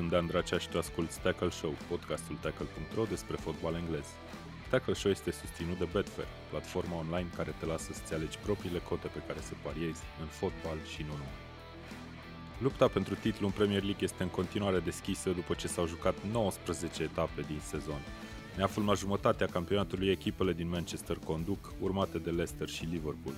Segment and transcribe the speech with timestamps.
[0.00, 4.06] sunt Dan Dracea și tu asculti Tackle Show, podcastul tackle.ro despre fotbal englez.
[4.70, 9.08] Tackle Show este susținut de Betfair, platforma online care te lasă să-ți alegi propriile cote
[9.16, 11.40] pe care să pariezi în fotbal și nu numai.
[12.64, 17.02] Lupta pentru titlu în Premier League este în continuare deschisă după ce s-au jucat 19
[17.02, 18.02] etape din sezon.
[18.56, 23.34] Ne aflăm la jumătatea campionatului echipele din Manchester conduc, urmate de Leicester și Liverpool.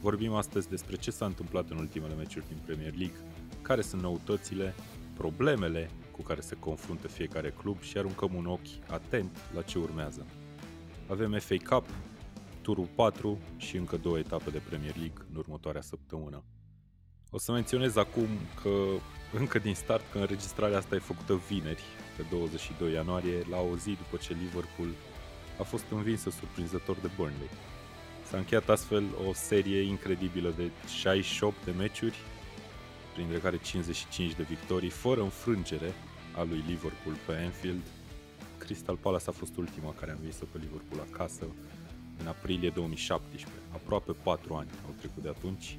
[0.00, 3.20] Vorbim astăzi despre ce s-a întâmplat în ultimele meciuri din Premier League,
[3.62, 4.74] care sunt noutățile,
[5.18, 10.26] problemele cu care se confruntă fiecare club și aruncăm un ochi atent la ce urmează.
[11.08, 11.86] Avem FA Cup,
[12.62, 16.42] turul 4 și încă două etape de Premier League în următoarea săptămână.
[17.30, 18.28] O să menționez acum
[18.62, 18.70] că
[19.38, 21.82] încă din start că înregistrarea asta e făcută vineri,
[22.16, 24.88] pe 22 ianuarie, la o zi după ce Liverpool
[25.58, 27.50] a fost învinsă surprinzător de Burnley.
[28.30, 32.18] S-a încheiat astfel o serie incredibilă de 68 de meciuri,
[33.18, 35.92] printre care 55 de victorii, fără înfrângere
[36.36, 37.82] a lui Liverpool pe Anfield.
[38.58, 41.46] Crystal Palace a fost ultima care a învins-o pe Liverpool acasă
[42.18, 43.60] în aprilie 2017.
[43.72, 45.78] Aproape 4 ani au trecut de atunci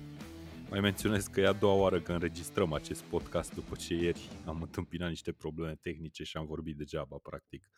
[0.69, 4.61] mai menționez că e a doua oară că înregistrăm acest podcast după ce ieri am
[4.61, 7.69] întâmpinat niște probleme tehnice și am vorbit degeaba, practic,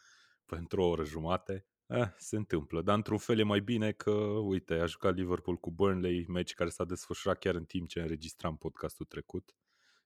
[0.45, 1.65] pentru o oră jumate.
[1.93, 4.11] Eh, se întâmplă, dar într-un fel e mai bine că,
[4.43, 8.57] uite, a jucat Liverpool cu Burnley, meci care s-a desfășurat chiar în timp ce înregistram
[8.57, 9.55] podcastul trecut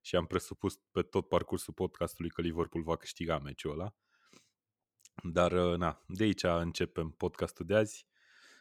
[0.02, 3.95] și am presupus pe tot parcursul podcastului că Liverpool va câștiga meciul ăla.
[5.23, 8.08] Dar, eh, na, de aici începem podcastul de azi.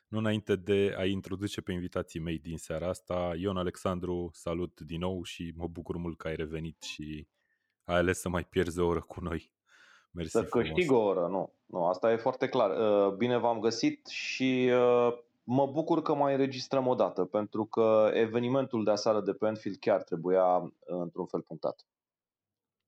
[0.09, 4.99] Nu înainte de a introduce pe invitații mei din seara asta, Ion Alexandru, salut din
[4.99, 7.29] nou și mă bucur mult că ai revenit și
[7.85, 9.54] ai ales să mai pierzi o oră cu noi.
[10.15, 11.53] Mersi să câștig o oră, nu.
[11.67, 11.85] nu.
[11.85, 12.71] Asta e foarte clar.
[12.71, 18.11] Uh, bine v-am găsit și uh, mă bucur că mai înregistrăm o dată, pentru că
[18.13, 21.87] evenimentul de aseară de pe Enfield chiar trebuia uh, într-un fel punctat.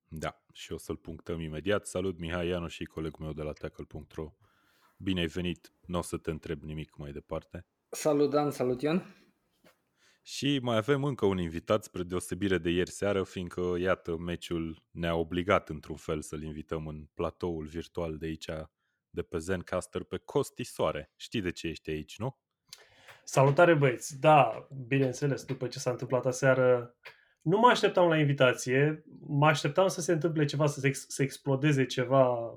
[0.07, 1.85] Da, și o să-l punctăm imediat.
[1.85, 4.33] Salut Mihai Ianu și colegul meu de la tackle.ro.
[4.97, 7.65] Bine ai venit, nu o să te întreb nimic mai departe.
[7.89, 9.26] Salut Dan, salut Ion.
[10.29, 15.15] Și mai avem încă un invitat spre deosebire de ieri seară, fiindcă, iată, meciul ne-a
[15.15, 18.49] obligat într-un fel să-l invităm în platoul virtual de aici,
[19.09, 21.11] de pe Zencaster, pe Costi Soare.
[21.15, 22.37] Știi de ce ești aici, nu?
[23.23, 24.19] Salutare băieți!
[24.19, 26.95] Da, bineînțeles, după ce s-a întâmplat aseară,
[27.41, 31.85] nu mă așteptam la invitație, mă așteptam să se întâmple ceva, să, se, să explodeze
[31.85, 32.53] ceva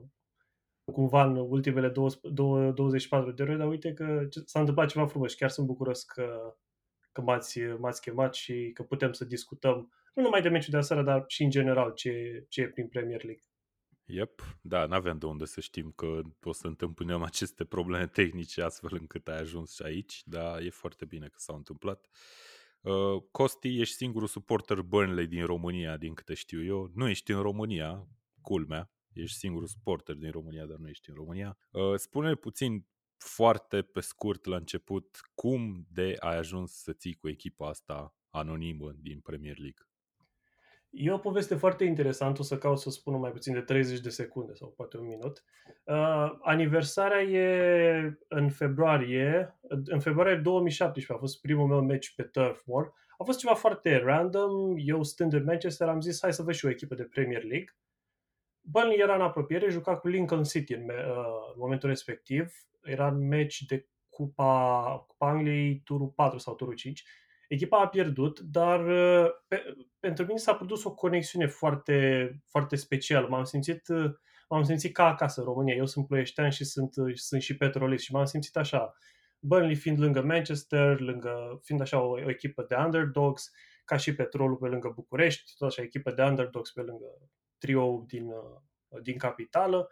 [0.84, 5.50] cumva în ultimele 24 de ore, dar uite că s-a întâmplat ceva frumos și chiar
[5.50, 6.56] sunt bucuros că,
[7.20, 11.02] că m-ați, m-ați chemat și că putem să discutăm nu numai de meciul de aseară,
[11.02, 13.44] dar și în general ce, ce e prin Premier League.
[14.04, 18.96] Yep, da, n-aveam de unde să știm că o să întâmpinăm aceste probleme tehnice astfel
[19.00, 22.06] încât ai ajuns și aici, dar e foarte bine că s-au întâmplat.
[22.80, 26.90] Uh, Costi, ești singurul suporter Burnley din România, din câte știu eu.
[26.94, 28.08] Nu ești în România,
[28.40, 31.58] culmea, ești singurul sporter din România, dar nu ești în România.
[31.70, 32.86] Uh, spune puțin
[33.22, 38.92] foarte pe scurt la început cum de ai ajuns să ții cu echipa asta anonimă
[39.02, 39.84] din Premier League.
[40.90, 44.08] E o poveste foarte interesantă, o să caut să spun mai puțin de 30 de
[44.08, 45.44] secunde sau poate un minut.
[45.84, 52.62] Uh, aniversarea e în februarie, în februarie 2017 a fost primul meu match pe Turf
[52.64, 52.92] War.
[53.18, 56.66] A fost ceva foarte random, eu stând în Manchester am zis hai să văd și
[56.66, 57.74] o echipă de Premier League
[58.60, 62.52] Burnley era în apropiere, juca cu Lincoln City în, uh, în momentul respectiv.
[62.82, 67.04] Era în meci de Cupa, Cupa Angliei, turul 4 sau turul 5.
[67.48, 69.62] Echipa a pierdut, dar uh, pe,
[70.00, 73.28] pentru mine s-a produs o conexiune foarte, foarte specială.
[73.28, 74.10] M-am simțit, uh,
[74.48, 75.74] m-am simțit ca acasă în România.
[75.74, 78.94] Eu sunt ploieștean și sunt, sunt și petrolist și m-am simțit așa.
[79.40, 83.50] Burnley fiind lângă Manchester, lângă, fiind așa o, o echipă de underdogs,
[83.84, 87.06] ca și Petrolul pe lângă București, tot așa echipă de underdogs pe lângă
[87.58, 89.88] trio din, uh, din capitală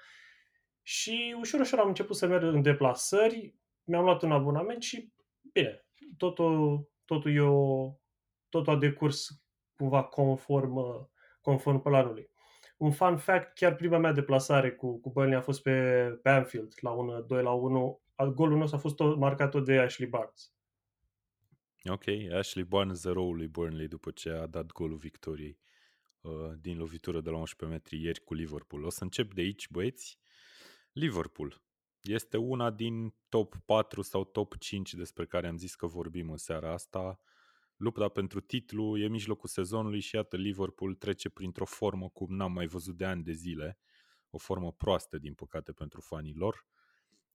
[0.89, 3.55] și ușor, ușor am început să merg în deplasări,
[3.85, 5.13] mi-am luat un abonament și,
[5.53, 5.87] bine,
[6.17, 8.01] totul, totul, eu,
[8.49, 9.43] totul a decurs
[9.77, 11.05] cumva conform, uh,
[11.41, 12.31] conform planului.
[12.77, 16.73] Un fun fact, chiar prima mea deplasare cu, cu Burnley a fost pe, pe Anfield,
[16.81, 18.01] la 1, 2 la 1.
[18.35, 20.53] Golul nostru a fost tot, marcat tot de Ashley Barnes.
[21.85, 22.05] Ok,
[22.39, 25.59] Ashley Barnes, zeroul lui Burnley după ce a dat golul victoriei.
[26.21, 28.85] Uh, din lovitură de la 11 metri ieri cu Liverpool.
[28.85, 30.19] O să încep de aici, băieți.
[30.93, 31.63] Liverpool
[32.03, 36.37] este una din top 4 sau top 5 despre care am zis că vorbim în
[36.37, 37.21] seara asta.
[37.77, 42.67] Lupta pentru titlu e mijlocul sezonului și iată Liverpool trece printr-o formă cum n-am mai
[42.67, 43.79] văzut de ani de zile.
[44.31, 46.67] O formă proastă, din păcate, pentru fanii lor.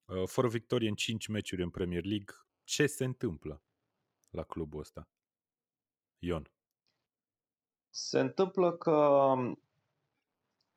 [0.06, 3.64] Uh, fără victorie în 5 meciuri în Premier League, ce se întâmplă
[4.30, 5.10] la clubul ăsta?
[6.20, 6.52] Ion.
[7.90, 9.62] Se întâmplă că um,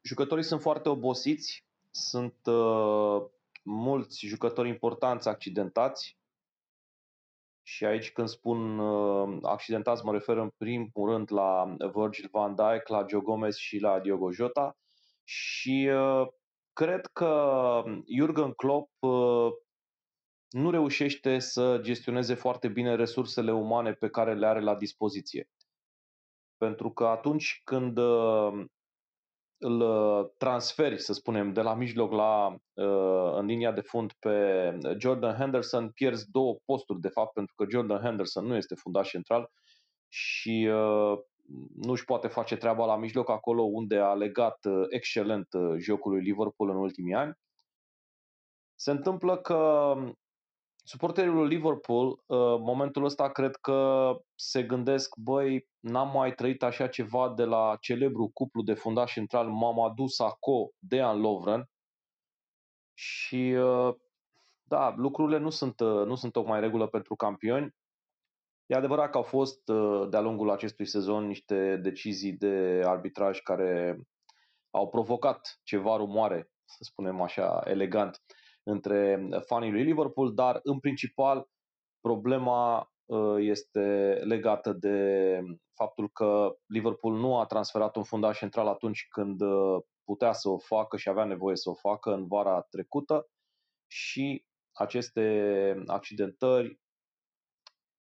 [0.02, 1.65] jucătorii sunt foarte obosiți,
[1.96, 3.22] sunt uh,
[3.62, 6.18] mulți jucători importanți accidentați
[7.62, 12.88] și aici când spun uh, accidentați mă refer în primul rând la Virgil van Dijk,
[12.88, 14.76] la Joe Gomez și la Diogo Jota
[15.24, 16.26] și uh,
[16.72, 17.82] cred că
[18.16, 19.48] Jurgen Klopp uh,
[20.48, 25.50] nu reușește să gestioneze foarte bine resursele umane pe care le are la dispoziție.
[26.56, 28.64] Pentru că atunci când uh,
[29.58, 29.82] îl
[30.38, 35.90] transferi, să spunem, de la mijloc la uh, în linia de fund pe Jordan Henderson,
[35.90, 39.50] pierzi două posturi, de fapt, pentru că Jordan Henderson nu este fundaș central
[40.08, 41.18] și uh,
[41.74, 44.58] nu își poate face treaba la mijloc acolo unde a legat
[44.88, 45.48] excelent
[45.78, 47.34] jocul lui Liverpool în ultimii ani.
[48.74, 49.94] Se întâmplă că
[50.88, 52.18] Suporterii lui Liverpool, uh,
[52.58, 58.30] momentul ăsta cred că se gândesc, băi, n-am mai trăit așa ceva de la celebru
[58.34, 61.70] cuplu de fundaș central Mamadou Sakho, Dean Lovren
[62.94, 63.94] și uh,
[64.62, 67.74] da, lucrurile nu sunt, uh, nu sunt tocmai regulă pentru campioni.
[68.66, 69.60] E adevărat că au fost
[70.08, 74.00] de-a lungul acestui sezon niște decizii de arbitraj care
[74.70, 78.20] au provocat ceva rumoare, să spunem așa, elegant,
[78.66, 81.48] între fanii lui Liverpool, dar în principal
[82.00, 83.80] problema uh, este
[84.24, 85.40] legată de
[85.74, 90.58] faptul că Liverpool nu a transferat un fundaș central atunci când uh, putea să o
[90.58, 93.28] facă și avea nevoie să o facă în vara trecută
[93.86, 96.80] și aceste accidentări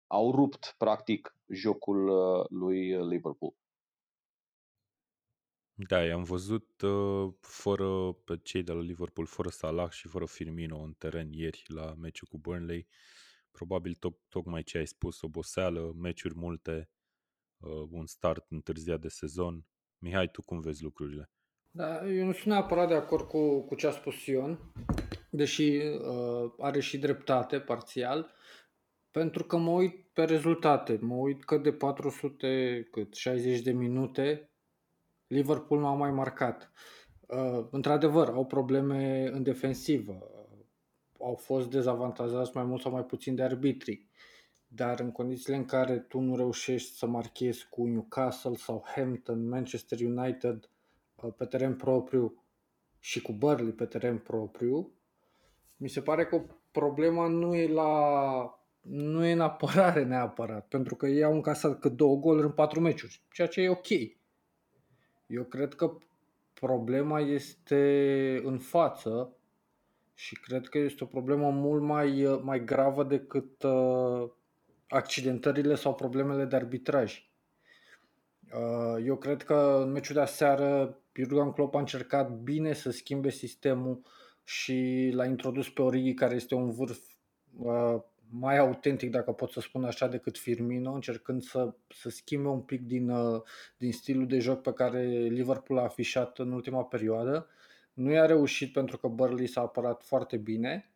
[0.08, 3.54] au rupt practic jocul uh, lui Liverpool.
[5.80, 10.78] Da, i-am văzut uh, fără pe cei de la Liverpool, fără Salah și fără Firmino
[10.78, 12.88] în teren ieri la meciul cu Burnley.
[13.52, 16.90] Probabil to- tocmai ce ai spus, oboseală, meciuri multe,
[17.58, 19.66] uh, un start întârziat de sezon.
[19.98, 21.32] Mihai, tu cum vezi lucrurile?
[21.72, 24.74] Da, eu nu sunt neapărat de acord cu, cu ce a spus Ion,
[25.30, 28.32] deși uh, are și dreptate parțial,
[29.12, 34.52] pentru că mă uit pe rezultate, mă uit că de 400, cât, 60 de minute
[35.28, 36.72] Liverpool nu a mai marcat.
[37.28, 40.32] Uh, într-adevăr, au probleme în defensivă.
[41.20, 44.10] Au fost dezavantajați mai mult sau mai puțin de arbitrii.
[44.68, 50.00] Dar în condițiile în care tu nu reușești să marchezi cu Newcastle sau Hampton, Manchester
[50.00, 50.70] United
[51.16, 52.44] uh, pe teren propriu
[53.00, 54.92] și cu Burnley pe teren propriu,
[55.78, 56.42] mi se pare că
[56.72, 58.52] problema nu e la
[58.82, 62.80] nu e în apărare neapărat, pentru că ei au încasat cât două goluri în patru
[62.80, 63.88] meciuri, ceea ce e ok.
[65.28, 65.98] Eu cred că
[66.54, 69.36] problema este în față
[70.14, 74.30] și cred că este o problemă mult mai, mai gravă decât uh,
[74.88, 77.30] accidentările sau problemele de arbitraj.
[78.54, 83.30] Uh, eu cred că în meciul de aseară Jurgen Klopp a încercat bine să schimbe
[83.30, 84.02] sistemul
[84.44, 87.00] și l-a introdus pe Origi, care este un vârf
[87.58, 92.62] uh, mai autentic, dacă pot să spun așa, decât Firmino, încercând să, să schimbe un
[92.62, 93.42] pic din, uh,
[93.78, 97.50] din stilul de joc pe care Liverpool a afișat în ultima perioadă.
[97.94, 100.92] Nu i-a reușit pentru că Burley s-a apărat foarte bine,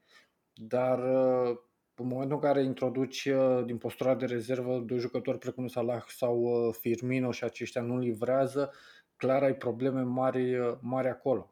[0.53, 1.57] dar uh,
[1.95, 6.71] în momentul în care introduci uh, din postura de rezervă doi jucători precum Salah sau
[6.79, 8.71] Firmino și aceștia nu livrează,
[9.15, 11.51] clar ai probleme mari, mari acolo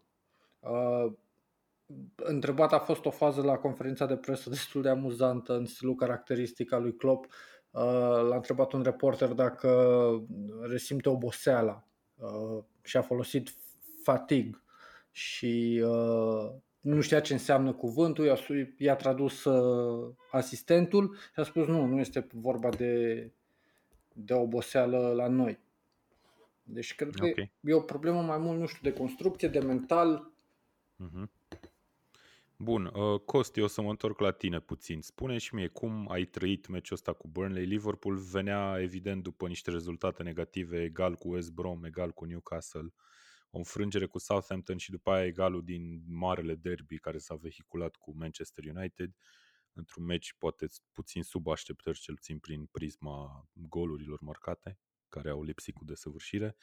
[2.15, 6.71] întrebat a fost o fază la conferința de presă destul de amuzantă în stilul caracteristic
[6.71, 7.25] al lui Klopp.
[7.71, 7.81] Uh,
[8.29, 9.69] l-a întrebat un reporter dacă
[10.61, 13.53] resimte oboseala uh, și a folosit
[14.03, 14.63] fatig
[15.11, 18.37] și uh, nu știa ce înseamnă cuvântul, i-a,
[18.77, 19.47] i-a tradus
[20.31, 23.31] asistentul și a spus nu, nu este vorba de,
[24.13, 25.59] de oboseală la noi.
[26.63, 27.31] Deci cred okay.
[27.31, 30.31] că e o problemă mai mult, nu știu, de construcție, de mental.
[31.03, 31.38] Uh-huh.
[32.61, 35.01] Bun, uh, Costi, o să mă întorc la tine puțin.
[35.01, 37.65] Spune și mie cum ai trăit meciul ăsta cu Burnley.
[37.65, 42.93] Liverpool venea evident după niște rezultate negative, egal cu West Brom, egal cu Newcastle,
[43.49, 48.17] o înfrângere cu Southampton și după aia egalul din marele derby care s-a vehiculat cu
[48.17, 49.15] Manchester United
[49.73, 55.75] într-un meci poate puțin sub așteptări, cel puțin prin prisma golurilor marcate, care au lipsit
[55.75, 56.55] cu desăvârșire.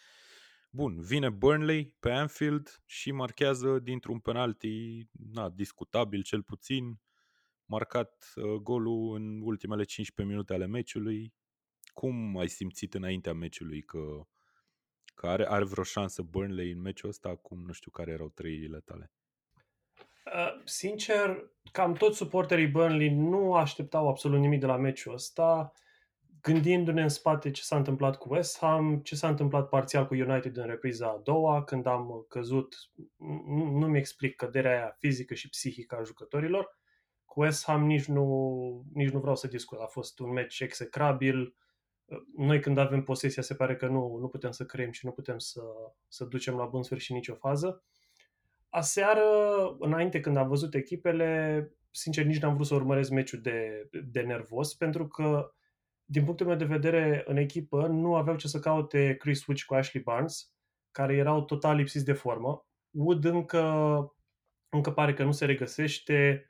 [0.71, 7.01] Bun, vine Burnley pe Anfield și marchează dintr-un penalti na, discutabil cel puțin,
[7.65, 11.35] marcat uh, golul în ultimele 15 minute ale meciului.
[11.95, 14.27] Cum ai simțit înaintea meciului că,
[15.15, 17.29] că are, are vreo șansă Burnley în meciul ăsta?
[17.29, 19.11] Acum nu știu care erau trăirile tale.
[20.35, 25.73] Uh, sincer, cam toți suporterii Burnley nu așteptau absolut nimic de la meciul ăsta,
[26.47, 30.57] gândindu-ne în spate ce s-a întâmplat cu West Ham, ce s-a întâmplat parțial cu United
[30.57, 32.77] în repriza a doua, când am căzut,
[33.47, 36.79] nu, nu-mi explic căderea aia fizică și psihică a jucătorilor.
[37.25, 41.57] Cu West Ham nici nu, nici nu vreau să discut, a fost un meci execrabil,
[42.37, 45.39] noi când avem posesia se pare că nu, nu putem să creăm și nu putem
[45.39, 45.63] să,
[46.09, 47.85] să ducem la bun sfârșit nicio fază.
[48.69, 49.23] Aseară,
[49.79, 54.75] înainte când am văzut echipele, sincer nici n-am vrut să urmăresc meciul de, de nervos,
[54.75, 55.51] pentru că
[56.09, 59.75] din punctul meu de vedere, în echipă nu aveau ce să caute Chris Witch cu
[59.75, 60.53] Ashley Barnes,
[60.91, 62.67] care erau total lipsiți de formă.
[62.91, 63.65] Wood încă,
[64.69, 66.47] încă pare că nu se regăsește,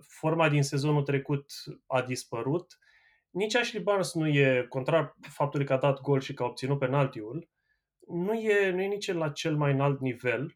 [0.00, 1.52] forma din sezonul trecut
[1.86, 2.78] a dispărut.
[3.30, 6.78] Nici Ashley Barnes nu e, contrar faptului că a dat gol și că a obținut
[6.78, 7.48] penaltiul,
[8.06, 10.54] nu e, nu e nici la cel mai înalt nivel.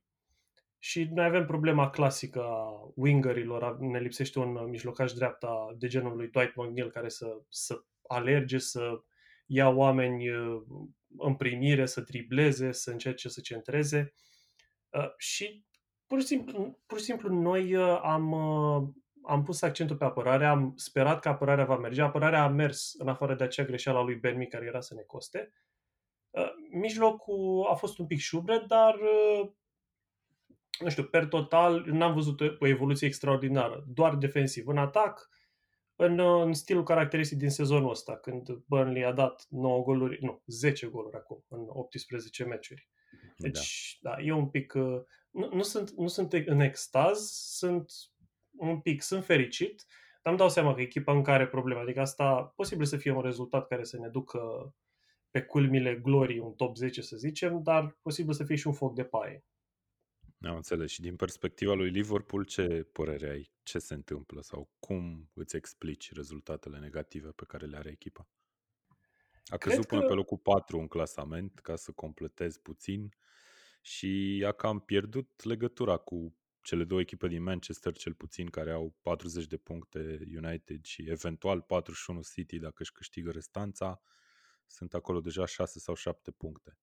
[0.78, 6.28] Și noi avem problema clasică a wingerilor, ne lipsește un mijlocaș dreapta de genul lui
[6.28, 9.02] Dwight McNeil care să, să alerge, să
[9.46, 10.62] ia oameni uh,
[11.16, 14.12] în primire, să dribleze, să încerce să centreze.
[14.90, 15.64] Uh, și
[16.06, 18.34] pur și simplu, pur și simplu noi uh, am,
[19.22, 22.02] am pus accentul pe apărare, am sperat că apărarea va merge.
[22.02, 25.02] Apărarea a mers în afară de acea greșeală a lui Benmi care era să ne
[25.02, 25.52] coste.
[26.30, 29.50] Uh, mijlocul a fost un pic șubret, dar uh,
[30.78, 33.84] nu știu, per total n-am văzut o evoluție extraordinară.
[33.86, 34.66] Doar defensiv.
[34.66, 35.28] În atac,
[35.96, 40.42] în, uh, în stilul caracteristic din sezonul ăsta, când Burnley a dat 9 goluri, nu,
[40.46, 42.88] 10 goluri acum, în 18 meciuri.
[43.36, 44.72] Deci, da, da e un pic...
[45.30, 47.18] Nu, nu, sunt, nu sunt în extaz,
[47.56, 47.92] sunt
[48.58, 49.86] un pic, sunt fericit,
[50.22, 51.80] dar îmi dau seama că echipa încă are probleme.
[51.80, 54.74] Adică asta posibil să fie un rezultat care să ne ducă
[55.30, 58.94] pe culmile glorii, un top 10 să zicem, dar posibil să fie și un foc
[58.94, 59.44] de paie.
[60.48, 60.90] Am înțeles.
[60.90, 63.52] Și din perspectiva lui Liverpool, ce părere ai?
[63.62, 64.42] Ce se întâmplă?
[64.42, 68.28] Sau cum îți explici rezultatele negative pe care le are echipa?
[69.46, 70.06] A căzut până că...
[70.06, 73.14] pe locul 4 în clasament, ca să completez puțin,
[73.80, 78.96] și a cam pierdut legătura cu cele două echipe din Manchester, cel puțin, care au
[79.02, 84.00] 40 de puncte United și eventual 41 City dacă își câștigă restanța,
[84.66, 86.78] sunt acolo deja 6 sau 7 puncte.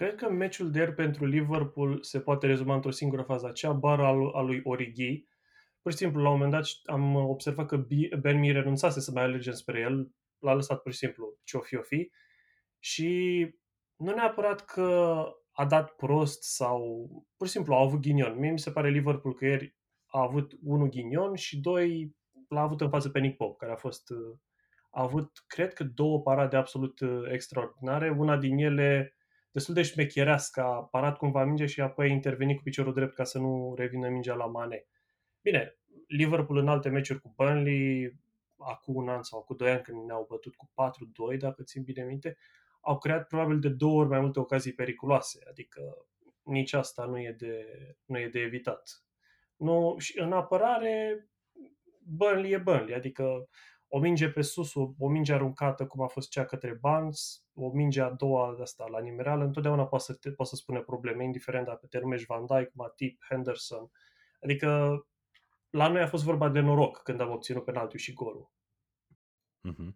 [0.00, 4.04] Cred că meciul de ieri pentru Liverpool se poate rezuma într-o singură fază, acea bară
[4.04, 5.24] al, al lui Origi.
[5.82, 7.86] Pur și simplu, la un moment dat am observat că
[8.20, 11.76] Ben Mi renunțase să mai alergem spre el, l-a lăsat pur și simplu ce-o fi,
[11.76, 12.10] o fi.
[12.78, 13.10] Și
[13.96, 18.38] nu neapărat că a dat prost sau pur și simplu a avut ghinion.
[18.38, 19.76] Mie mi se pare Liverpool că ieri
[20.06, 22.16] a avut unul ghinion și doi
[22.48, 24.10] l-a avut în față pe Nick Pop, care a fost
[24.90, 28.10] a avut, cred că, două parade absolut uh, extraordinare.
[28.10, 29.14] Una din ele
[29.50, 33.24] destul de șmecherească, a parat cumva minge și apoi a intervenit cu piciorul drept ca
[33.24, 34.86] să nu revină mingea la Mane.
[35.42, 38.14] Bine, Liverpool în alte meciuri cu Burnley,
[38.56, 40.70] acum un an sau cu doi ani când ne-au bătut cu
[41.34, 42.36] 4-2, dacă țin bine minte,
[42.80, 46.06] au creat probabil de două ori mai multe ocazii periculoase, adică
[46.42, 47.64] nici asta nu e de,
[48.04, 49.04] nu e de evitat.
[49.56, 51.26] Nu, și în apărare,
[52.02, 53.48] Burnley e Burnley, adică
[53.92, 57.70] o minge pe sus, o, o minge aruncată, cum a fost cea către Barnes, o
[57.70, 61.24] minge a doua de asta la nimereală, întotdeauna poate să, te, poate să spune probleme,
[61.24, 63.90] indiferent dacă te numești Van Dijk, Matip, Henderson.
[64.42, 64.68] Adică
[65.70, 68.50] la noi a fost vorba de noroc când am obținut penaltiul și golul.
[69.68, 69.94] Mm-hmm.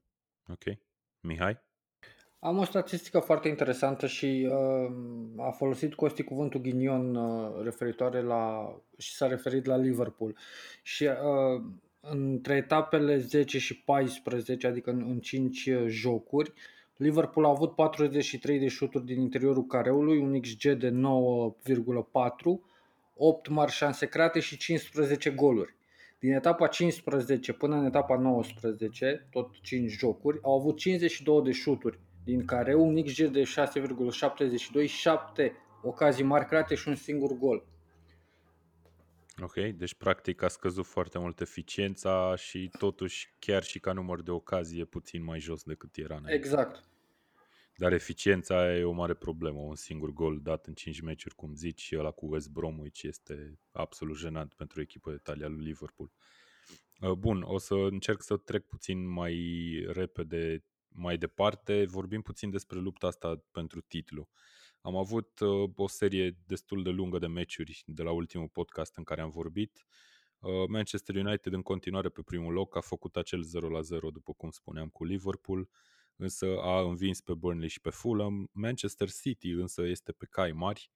[0.48, 0.78] Ok.
[1.20, 1.62] Mihai?
[2.38, 4.92] Am o statistică foarte interesantă și uh,
[5.36, 10.36] a folosit Costi cuvântul ghinion uh, referitoare la și s-a referit la Liverpool.
[10.82, 11.62] Și uh,
[12.10, 16.52] între etapele 10 și 14, adică în, în 5 jocuri,
[16.96, 20.94] Liverpool a avut 43 de șuturi din interiorul careului, un XG de 9,4,
[23.16, 25.74] 8 mari șanse create și 15 goluri.
[26.18, 31.98] Din etapa 15 până în etapa 19, tot 5 jocuri, au avut 52 de șuturi
[32.24, 33.42] din care un XG de
[34.82, 37.64] 6,72, 7 ocazii mari create și un singur gol.
[39.42, 44.30] Ok, deci practic a scăzut foarte mult eficiența și totuși chiar și ca număr de
[44.30, 46.46] ocazie e puțin mai jos decât era înainte.
[46.46, 46.84] Exact.
[47.76, 49.58] Dar eficiența e o mare problemă.
[49.58, 53.58] Un singur gol dat în 5 meciuri, cum zici, și ăla cu West Bromwich este
[53.72, 56.10] absolut jenant pentru echipa de talia lui Liverpool.
[57.00, 59.36] Uh, bun, o să încerc să trec puțin mai
[59.88, 64.28] repede mai departe, vorbim puțin despre lupta asta pentru titlu.
[64.86, 69.04] Am avut uh, o serie destul de lungă de meciuri de la ultimul podcast în
[69.04, 69.86] care am vorbit.
[70.38, 74.88] Uh, Manchester United în continuare pe primul loc a făcut acel 0-0 după cum spuneam
[74.88, 75.68] cu Liverpool,
[76.16, 78.48] însă a învins pe Burnley și pe Fulham.
[78.52, 80.90] Manchester City însă este pe cai mari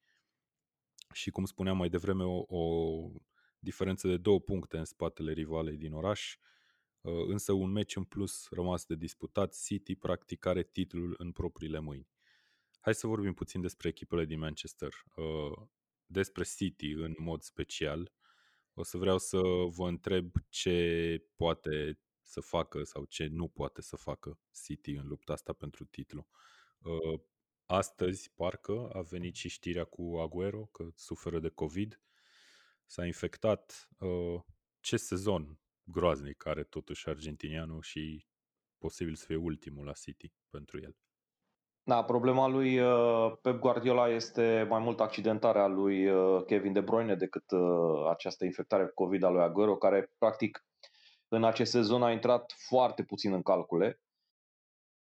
[1.13, 3.11] și, cum spuneam mai devreme, o, o
[3.59, 6.37] diferență de două puncte în spatele rivalei din oraș,
[7.01, 11.79] uh, însă un meci în plus rămas de disputat, City practic are titlul în propriile
[11.79, 12.18] mâini.
[12.89, 15.67] Hai să vorbim puțin despre echipele din Manchester, uh,
[16.07, 18.13] despre City în mod special.
[18.75, 19.41] O să vreau să
[19.77, 25.33] vă întreb ce poate să facă sau ce nu poate să facă City în lupta
[25.33, 26.29] asta pentru titlu.
[26.79, 27.21] Uh,
[27.67, 32.01] astăzi, parcă, a venit și știrea cu Aguero că suferă de COVID.
[32.87, 33.89] S-a infectat.
[33.99, 34.41] Uh,
[34.81, 38.27] ce sezon groaznic are totuși argentinianul și
[38.79, 40.97] posibil să fie ultimul la City pentru el.
[41.89, 46.09] Da, problema lui uh, Pep Guardiola este mai mult accidentarea lui
[46.47, 47.45] Kevin De Bruyne decât
[48.11, 50.67] această infectare cu COVID a lui Aguero, care practic
[51.29, 54.01] în acest sezon a intrat foarte puțin în calcule.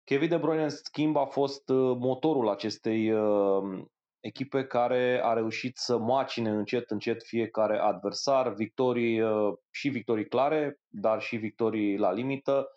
[0.04, 3.84] Kevin De Bruyne, în schimb, a fost uh, motorul acestei uh,
[4.20, 10.80] echipe care a reușit să macine încet, încet fiecare adversar, victorii uh, și victorii clare,
[10.88, 12.68] dar și victorii la limită.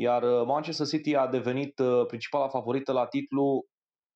[0.00, 3.66] Iar Manchester City a devenit principala favorită la titlu,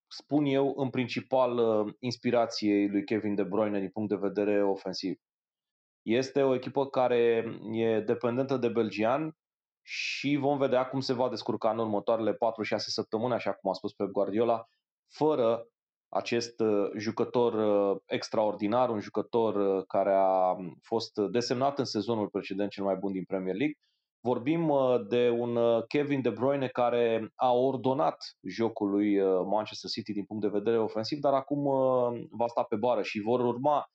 [0.07, 1.59] spun eu, în principal
[1.99, 5.19] inspirației lui Kevin De Bruyne din punct de vedere ofensiv.
[6.01, 9.37] Este o echipă care e dependentă de belgian
[9.81, 12.35] și vom vedea cum se va descurca în următoarele 4-6
[12.77, 14.67] săptămâni, așa cum a spus pe Guardiola,
[15.09, 15.67] fără
[16.09, 22.69] acest uh, jucător uh, extraordinar, un jucător uh, care a fost desemnat în sezonul precedent
[22.69, 23.77] cel mai bun din Premier League.
[24.23, 24.71] Vorbim
[25.07, 30.57] de un Kevin De Bruyne care a ordonat jocul lui Manchester City din punct de
[30.57, 31.63] vedere ofensiv, dar acum
[32.29, 33.87] va sta pe bară și vor urma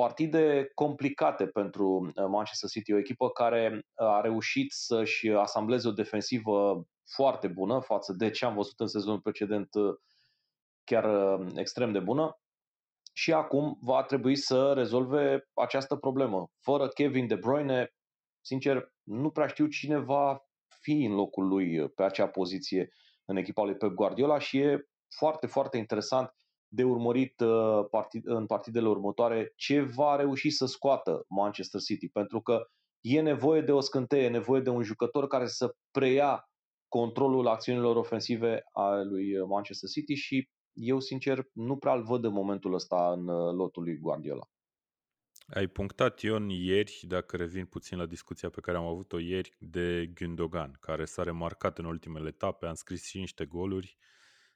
[0.00, 5.92] partide complicate pentru uh, Manchester City, o echipă care uh, a reușit să-și asambleze o
[5.92, 9.94] defensivă foarte bună față de ce am văzut în sezonul precedent, uh,
[10.84, 12.38] chiar extrem de bună.
[13.12, 16.50] Și acum va trebui să rezolve această problemă.
[16.60, 17.94] Fără Kevin De Bruyne,
[18.40, 20.44] sincer, nu prea știu cine va
[20.80, 22.90] fi în locul lui pe acea poziție
[23.24, 26.34] în echipa lui Pep Guardiola și e foarte, foarte interesant
[26.72, 27.84] de urmărit uh,
[28.24, 32.60] în partidele următoare ce va reuși să scoată Manchester City, pentru că
[33.00, 36.50] e nevoie de o scânteie, e nevoie de un jucător care să preia
[36.88, 42.32] controlul acțiunilor ofensive a lui Manchester City și eu, sincer, nu prea îl văd în
[42.32, 44.48] momentul ăsta în uh, lotul lui Guardiola.
[45.54, 50.12] Ai punctat, Ion, ieri, dacă revin puțin la discuția pe care am avut-o ieri, de
[50.14, 53.96] Gündogan, care s-a remarcat în ultimele etape, a înscris și niște goluri.
[53.98, 54.08] Uh,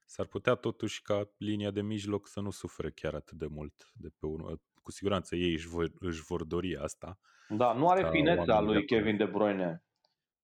[0.05, 4.09] s-ar putea totuși ca linia de mijloc să nu sufere chiar atât de mult de
[4.19, 4.61] pe urmă.
[4.83, 7.19] Cu siguranță ei își vor, își vor dori asta.
[7.49, 9.85] Da, nu are finețea lui Kevin De Bruyne.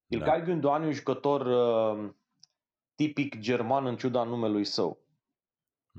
[0.06, 0.52] Ilkay da.
[0.52, 2.12] Gündoğan e un jucător uh,
[2.94, 5.04] tipic german în ciuda numelui său.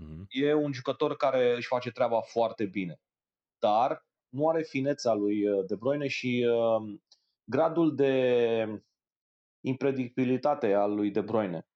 [0.01, 0.25] Mm-hmm.
[0.29, 3.01] E un jucător care își face treaba foarte bine.
[3.59, 6.99] Dar nu are finețea lui uh, De Bruyne și uh,
[7.43, 8.83] gradul de
[9.65, 11.67] impredictibilitate al lui De Bruyne.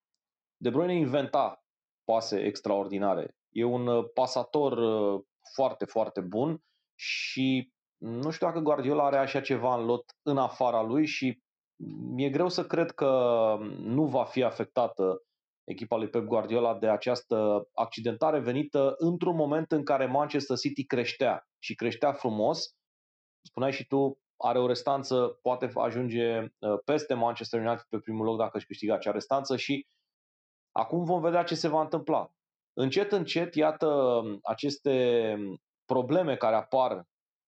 [0.56, 1.64] De Bruyne inventa
[2.04, 3.36] pase extraordinare.
[3.50, 6.64] E un uh, pasator uh, foarte, foarte bun
[6.94, 11.42] și nu știu dacă Guardiola are așa ceva în lot în afara lui și
[12.14, 13.10] mi-e greu să cred că
[13.78, 15.22] nu va fi afectată
[15.66, 21.48] echipa lui Pep Guardiola de această accidentare venită într-un moment în care Manchester City creștea
[21.58, 22.74] și creștea frumos.
[23.42, 26.48] Spuneai și tu, are o restanță, poate ajunge uh,
[26.84, 29.86] peste Manchester United pe primul loc dacă își câștiga acea restanță și
[30.76, 32.30] Acum vom vedea ce se va întâmpla.
[32.72, 35.36] Încet, încet, iată aceste
[35.84, 37.04] probleme care apar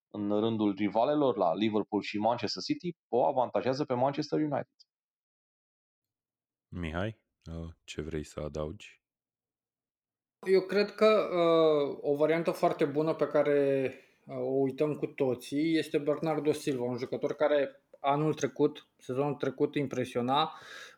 [0.09, 4.75] în rândul rivalelor la Liverpool și Manchester City o avantajează pe Manchester United.
[6.69, 7.21] Mihai,
[7.57, 9.01] uh, ce vrei să adaugi?
[10.47, 13.93] Eu cred că uh, o variantă foarte bună pe care
[14.27, 19.75] uh, o uităm cu toții este Bernardo Silva, un jucător care anul trecut, sezonul trecut
[19.75, 20.53] impresiona.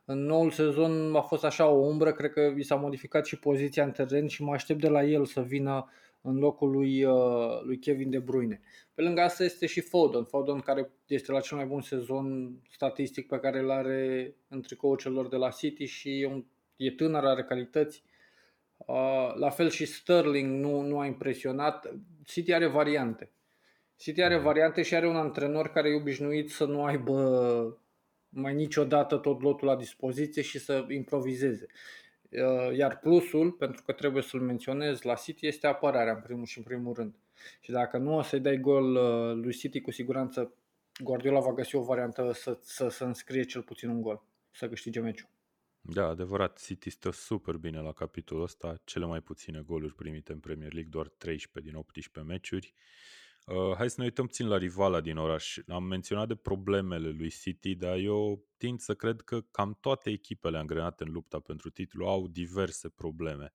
[0.05, 3.85] În noul sezon a fost așa o umbră, cred că i s-a modificat și poziția
[3.85, 5.91] în teren și mă aștept de la el să vină
[6.23, 8.61] în locul lui, uh, lui Kevin De Bruyne.
[8.95, 13.27] Pe lângă asta este și Foden, Foden care este la cel mai bun sezon statistic
[13.27, 16.45] pe care îl are în tricoul celor de la City și e, un,
[16.77, 18.03] e tânăr, are calități.
[18.77, 21.95] Uh, la fel și Sterling nu, nu a impresionat.
[22.25, 23.31] City are variante.
[23.97, 27.81] City are variante și are un antrenor care e obișnuit să nu aibă
[28.29, 31.67] mai niciodată tot lotul la dispoziție și să improvizeze.
[32.31, 36.59] Uh, iar plusul, pentru că trebuie să-l menționez la City, este apărarea în primul și
[36.59, 37.15] în primul rând.
[37.61, 40.55] Și dacă nu o să-i dai gol uh, lui City, cu siguranță
[41.03, 45.01] Guardiola va găsi o variantă să, să, să înscrie cel puțin un gol, să câștige
[45.01, 45.29] meciul.
[45.81, 50.39] Da, adevărat, City stă super bine la capitolul ăsta, cele mai puține goluri primite în
[50.39, 52.75] Premier League, doar 13 din 18 meciuri.
[52.75, 53.20] Uh,
[53.77, 55.59] hai să ne uităm puțin la rivala din oraș.
[55.69, 60.59] Am menționat de problemele lui City, dar eu tind să cred că cam toate echipele
[60.59, 63.53] angrenate în lupta pentru titlu au diverse probleme.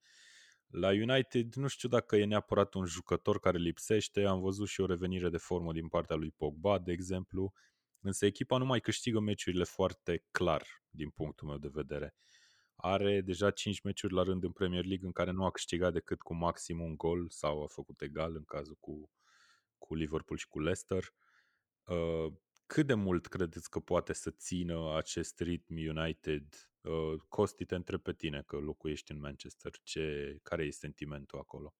[0.67, 4.85] La United nu știu dacă e neapărat un jucător care lipsește, am văzut și o
[4.85, 7.53] revenire de formă din partea lui Pogba, de exemplu,
[7.99, 12.15] însă echipa nu mai câștigă meciurile foarte clar, din punctul meu de vedere.
[12.75, 16.21] Are deja 5 meciuri la rând în Premier League în care nu a câștigat decât
[16.21, 19.09] cu maxim un gol sau a făcut egal în cazul cu,
[19.85, 21.13] cu Liverpool și cu Leicester.
[21.85, 22.33] Uh,
[22.65, 26.43] cât de mult credeți că poate să țină acest ritm United?
[26.81, 29.71] Uh, Costi, te întreb pe tine că locuiești în Manchester.
[29.83, 31.75] Ce, care e sentimentul acolo?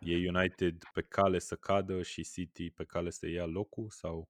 [0.00, 4.28] E United pe cale să cadă și City pe cale să ia locul sau?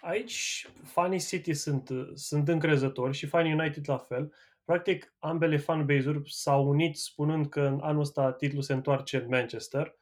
[0.00, 4.34] Aici fanii City sunt, sunt încrezători și fanii United la fel.
[4.64, 9.98] Practic, ambele fanbase-uri s-au unit spunând că în anul ăsta titlul se întoarce în Manchester,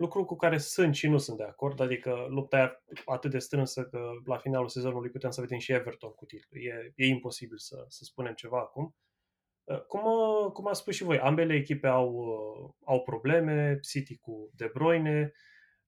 [0.00, 3.84] lucru cu care sunt și nu sunt de acord, adică lupta e atât de strânsă
[3.84, 6.62] că la finalul sezonului putem să vedem și Everton cu titlul.
[6.62, 8.94] E, e imposibil să, să spunem ceva acum.
[9.86, 10.02] Cum,
[10.52, 15.32] cum a spus și voi, ambele echipe au, au probleme, City cu De Bruyne.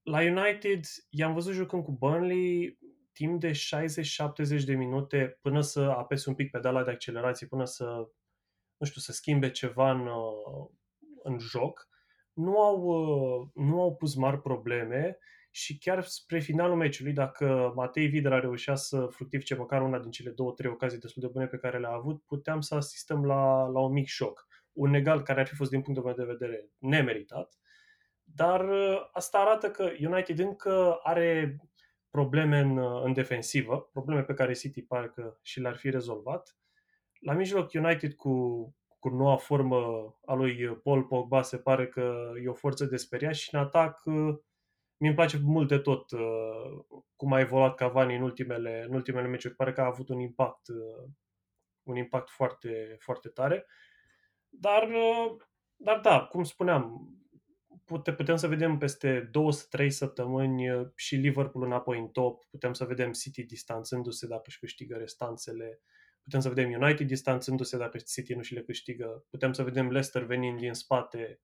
[0.02, 2.78] La United i-am văzut jucând cu Burnley,
[3.12, 7.84] timp de 60-70 de minute până să apese un pic pedala de accelerație, până să,
[8.76, 10.08] nu știu, să schimbe ceva în,
[11.22, 11.88] în joc,
[12.32, 12.80] nu au,
[13.54, 15.18] nu au pus mari probleme
[15.50, 20.30] și chiar spre finalul meciului, dacă Matei Vidra reușea să fructifice măcar una din cele
[20.30, 23.80] două, trei ocazii destul de bune pe care le-a avut, puteam să asistăm la, la
[23.80, 24.46] un mic șoc.
[24.72, 27.58] Un egal care ar fi fost, din punctul meu de vedere, nemeritat.
[28.22, 28.68] Dar
[29.12, 31.56] asta arată că United încă are
[32.10, 36.56] probleme în, în defensivă, probleme pe care City pare că și le-ar fi rezolvat.
[37.20, 38.32] La mijloc, United cu,
[39.02, 39.78] cu noua formă
[40.24, 44.02] a lui Paul Pogba se pare că e o forță de speriat și în atac
[44.96, 46.10] mi îmi place mult de tot
[47.16, 49.54] cum a evoluat Cavani în ultimele, în ultimele meciuri.
[49.54, 50.66] Pare că a avut un impact,
[51.82, 53.66] un impact foarte, foarte tare.
[54.48, 54.88] Dar,
[55.76, 57.12] dar da, cum spuneam,
[57.84, 59.30] pute, putem să vedem peste
[59.84, 64.58] 2-3 săptămâni uh, și Liverpool înapoi în top, putem să vedem City distanțându-se dacă își
[64.58, 65.80] câștigă restanțele,
[66.22, 70.22] putem să vedem United distanțându-se dacă City nu și le câștigă, putem să vedem Leicester
[70.22, 71.40] venind din spate,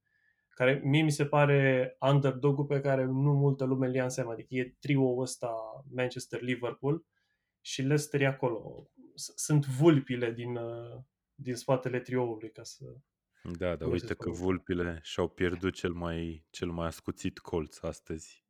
[0.49, 4.31] care mie mi se pare underdog-ul pe care nu multă lume le ia în seama,
[4.31, 5.51] adică e trio ăsta
[5.95, 7.05] Manchester-Liverpool
[7.61, 8.91] și Leicester e acolo.
[9.15, 11.01] Sunt vulpile din, uh,
[11.35, 12.85] din spatele trioului, ca să,
[13.43, 18.43] da, dar uite că vulpile și-au pierdut cel mai, cel mai ascuțit colț astăzi.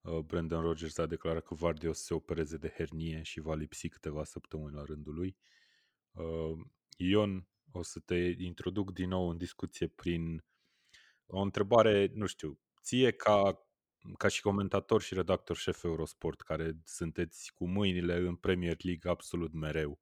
[0.00, 3.54] Uh, Brandon Rogers a declarat că Vardy o să se opereze de hernie și va
[3.54, 5.36] lipsi câteva săptămâni la rândul lui.
[6.18, 6.58] Uh,
[6.96, 10.44] Ion, o să te introduc din nou în discuție prin
[11.26, 13.66] o întrebare, nu știu, ție ca,
[14.16, 19.52] ca și comentator și redactor șef Eurosport, care sunteți cu mâinile în Premier League absolut
[19.52, 20.00] mereu,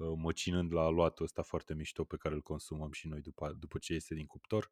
[0.00, 3.78] Uh, măcinând la aluatul ăsta foarte mișto pe care îl consumăm și noi după, după
[3.78, 4.70] ce iese din cuptor.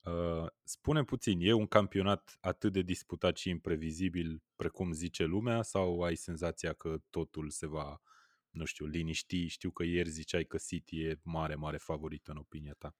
[0.00, 6.02] Uh, spune puțin, e un campionat atât de disputat și imprevizibil precum zice lumea sau
[6.02, 8.00] ai senzația că totul se va,
[8.52, 9.46] nu știu, liniști?
[9.46, 12.96] Știu că ieri ziceai că City e mare, mare favorită în opinia ta.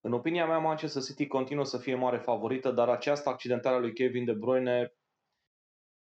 [0.00, 3.92] În opinia mea, Manchester City continuă să fie mare favorită, dar această accidentare a lui
[3.92, 4.94] Kevin De Bruyne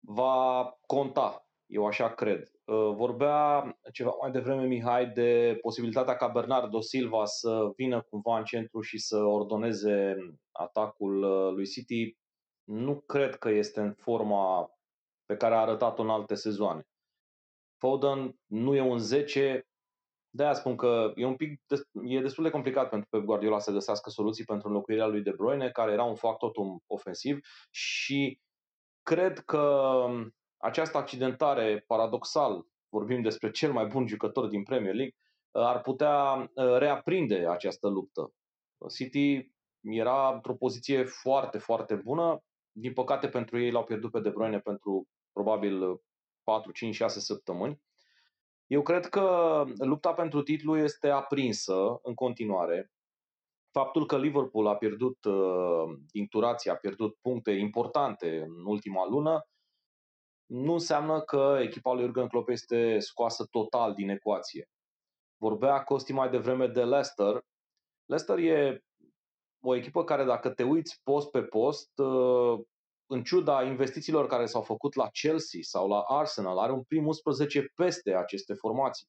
[0.00, 2.50] va conta eu așa cred.
[2.64, 8.44] Uh, vorbea ceva mai devreme Mihai de posibilitatea ca Bernardo Silva să vină cumva în
[8.44, 10.16] centru și să ordoneze
[10.52, 12.16] atacul uh, lui City.
[12.64, 14.70] Nu cred că este în forma
[15.26, 16.86] pe care a arătat-o în alte sezoane.
[17.78, 19.66] Foden nu e un 10,
[20.30, 21.60] de aia spun că e un pic
[22.04, 25.70] e destul de complicat pentru Pep Guardiola să găsească soluții pentru înlocuirea lui De Bruyne,
[25.70, 26.50] care era un factor
[26.86, 27.38] ofensiv
[27.70, 28.40] și
[29.02, 30.04] cred că
[30.56, 35.14] această accidentare, paradoxal, vorbim despre cel mai bun jucător din Premier League,
[35.50, 38.32] uh, ar putea uh, reaprinde această luptă.
[38.94, 42.42] City era într-o poziție foarte, foarte bună.
[42.72, 46.00] Din păcate pentru ei l-au pierdut pe De Bruyne pentru probabil
[46.48, 47.80] 4, 5, 6 săptămâni.
[48.66, 52.92] Eu cred că lupta pentru titlu este aprinsă în continuare.
[53.70, 59.46] Faptul că Liverpool a pierdut uh, inturație, a pierdut puncte importante în ultima lună,
[60.46, 64.68] nu înseamnă că echipa lui Jurgen Klopp este scoasă total din ecuație.
[65.36, 67.44] Vorbea Costi mai devreme de Leicester.
[68.04, 68.84] Leicester e
[69.60, 72.60] o echipă care dacă te uiți post pe post, uh,
[73.08, 77.72] în ciuda investițiilor care s-au făcut la Chelsea sau la Arsenal, are un prim 11
[77.74, 79.06] peste aceste formații.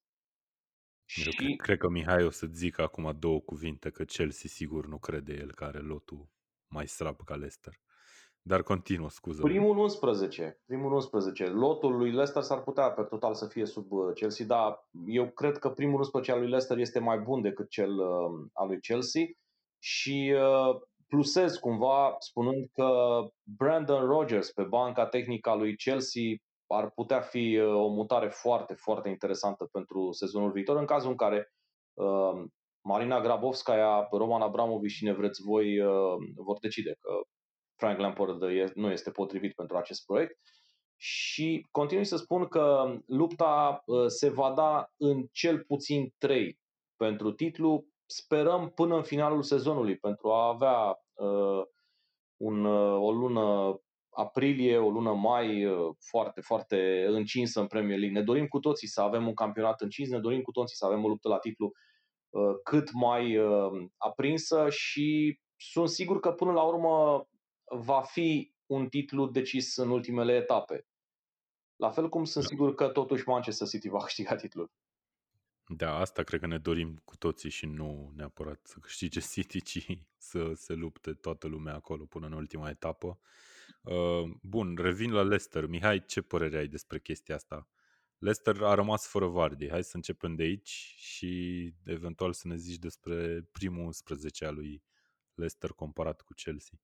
[1.05, 1.35] Și...
[1.35, 5.33] cred, cred că Mihai o să zic acum două cuvinte, că Chelsea sigur nu crede
[5.33, 6.29] el că are lotul
[6.67, 7.73] mai slab ca Leicester.
[8.41, 9.41] Dar continuă, scuză.
[9.41, 10.59] Primul 11.
[10.65, 11.45] Primul 11.
[11.45, 15.57] Lotul lui Leicester s-ar putea pe total să fie sub uh, Chelsea, dar eu cred
[15.57, 19.23] că primul 11 al lui Leicester este mai bun decât cel uh, al lui Chelsea
[19.79, 26.23] și uh, plusez cumva spunând că Brandon Rogers pe banca tehnică a lui Chelsea
[26.67, 31.51] ar putea fi o mutare foarte, foarte interesantă pentru sezonul viitor în cazul în care
[32.81, 35.77] Marina Grabovskaya, Roman Abramovic și ne vreți voi
[36.35, 37.11] vor decide că
[37.79, 38.41] Frank Lampard
[38.73, 40.37] nu este potrivit pentru acest proiect.
[41.01, 46.59] Și continui să spun că lupta uh, se va da în cel puțin 3
[46.95, 47.85] pentru titlu.
[48.11, 51.63] Sperăm până în finalul sezonului pentru a avea uh,
[52.37, 58.17] un, uh, o lună aprilie, o lună mai uh, foarte, foarte încinsă în Premier League.
[58.19, 61.03] Ne dorim cu toții să avem un campionat încins, ne dorim cu toții să avem
[61.03, 61.71] o luptă la titlu
[62.29, 67.27] uh, cât mai uh, aprinsă și sunt sigur că până la urmă
[67.69, 70.87] va fi un titlu decis în ultimele etape.
[71.75, 72.49] La fel cum sunt da.
[72.49, 74.71] sigur că totuși Manchester City va câștiga titlul.
[75.71, 79.85] Da, asta cred că ne dorim cu toții și nu neapărat să câștige City, ci
[80.17, 83.19] să se lupte toată lumea acolo până în ultima etapă.
[83.81, 85.65] Uh, bun, revin la Leicester.
[85.65, 87.69] Mihai, ce părere ai despre chestia asta?
[88.17, 89.69] Leicester a rămas fără Vardy.
[89.69, 94.83] Hai să începem de aici și eventual să ne zici despre primul 11 al lui
[95.33, 96.79] Leicester comparat cu Chelsea.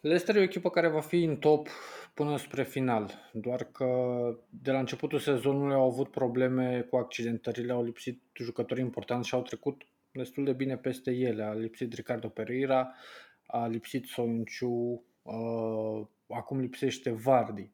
[0.00, 1.68] Leicester e o echipă care va fi în top
[2.14, 3.86] până spre final, doar că
[4.48, 9.42] de la începutul sezonului au avut probleme cu accidentările, au lipsit jucători importanți și au
[9.42, 9.82] trecut
[10.12, 11.42] destul de bine peste ele.
[11.42, 12.94] A lipsit Ricardo Pereira,
[13.46, 17.70] a lipsit Soinciu, uh, acum lipsește Vardy.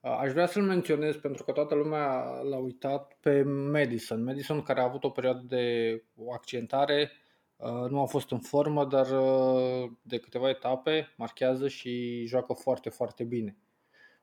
[0.00, 4.24] Uh, aș vrea să-l menționez pentru că toată lumea l-a uitat pe Madison.
[4.24, 7.21] Madison care a avut o perioadă de accidentare, Uh,
[7.70, 13.24] nu a fost în formă, dar uh, de câteva etape marchează și joacă foarte, foarte
[13.24, 13.56] bine.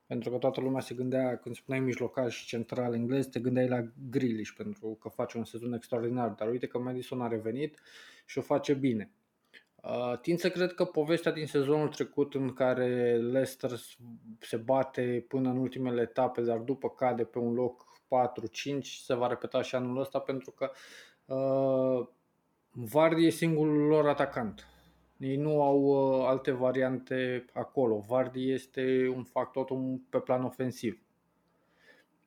[0.06, 3.84] Pentru că toată lumea se gândea, când spuneai mijlocal și central englez, te gândeai la
[4.10, 6.28] Grealish pentru că face un sezon extraordinar.
[6.28, 7.78] Dar uite că Madison a revenit
[8.26, 9.10] și o face bine.
[9.82, 13.70] Uh, tind să cred că povestea din sezonul trecut în care Leicester
[14.38, 17.86] se bate până în ultimele etape, dar după cade pe un loc
[18.78, 20.70] 4-5, se va repeta și anul ăsta pentru că
[21.24, 22.08] uh,
[22.72, 24.66] Vardy e singurul lor atacant.
[25.18, 28.04] Ei nu au uh, alte variante acolo.
[28.08, 29.66] Vardy este un factor
[30.10, 31.02] pe plan ofensiv.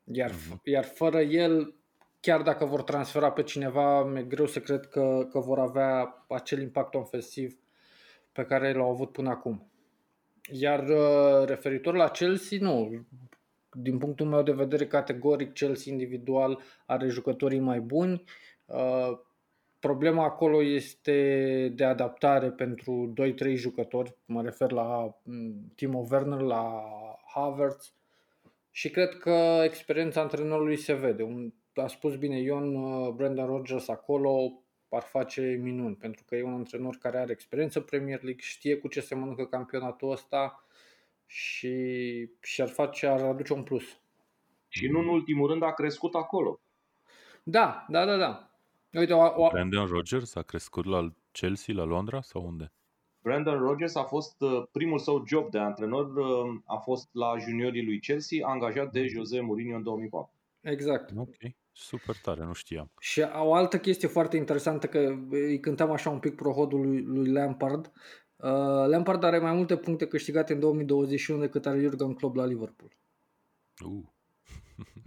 [0.04, 0.64] Iar, uh-huh.
[0.64, 1.76] iar fără el,
[2.20, 6.62] chiar dacă vor transfera pe cineva, mi-e greu să cred că, că vor avea acel
[6.62, 7.58] impact ofensiv
[8.32, 9.68] pe care l-au avut până acum.
[10.52, 13.06] Iar uh, referitor la Chelsea, nu.
[13.72, 18.24] Din punctul meu de vedere, categoric, Chelsea individual are jucătorii mai buni.
[19.84, 23.14] Uh, Problema acolo este de adaptare pentru
[23.52, 26.84] 2-3 jucători, mă refer la mm, Timo Werner, la
[27.34, 27.94] Havertz
[28.72, 31.52] și cred că experiența antrenorului se vede.
[31.76, 36.54] A spus bine Ion, uh, Brendan Rodgers acolo ar face minuni, pentru că e un
[36.54, 40.68] antrenor care are experiență Premier League, știe cu ce se mănâncă campionatul ăsta
[41.26, 41.76] și,
[42.42, 43.84] și ar face, ar aduce un plus.
[44.68, 46.60] Și nu în ultimul rând a crescut acolo.
[47.44, 48.53] Da, da, da, da.
[48.94, 49.50] Uite, o, o...
[49.50, 52.72] Brandon Rogers a crescut la Chelsea, la Londra sau unde?
[53.22, 57.86] Brandon Rogers a fost uh, primul său job de antrenor, uh, a fost la juniorii
[57.86, 60.32] lui Chelsea, angajat de Jose Mourinho în 2004.
[60.62, 61.12] Exact.
[61.18, 61.36] Ok,
[61.72, 62.92] super tare, nu știam.
[63.00, 67.32] Și o altă chestie foarte interesantă, că îi cântam așa un pic prohodul lui, lui
[67.32, 67.92] Lampard.
[68.36, 72.92] Uh, Lampard are mai multe puncte câștigate în 2021 decât are Jurgen Klopp la Liverpool.
[73.86, 74.13] Uh.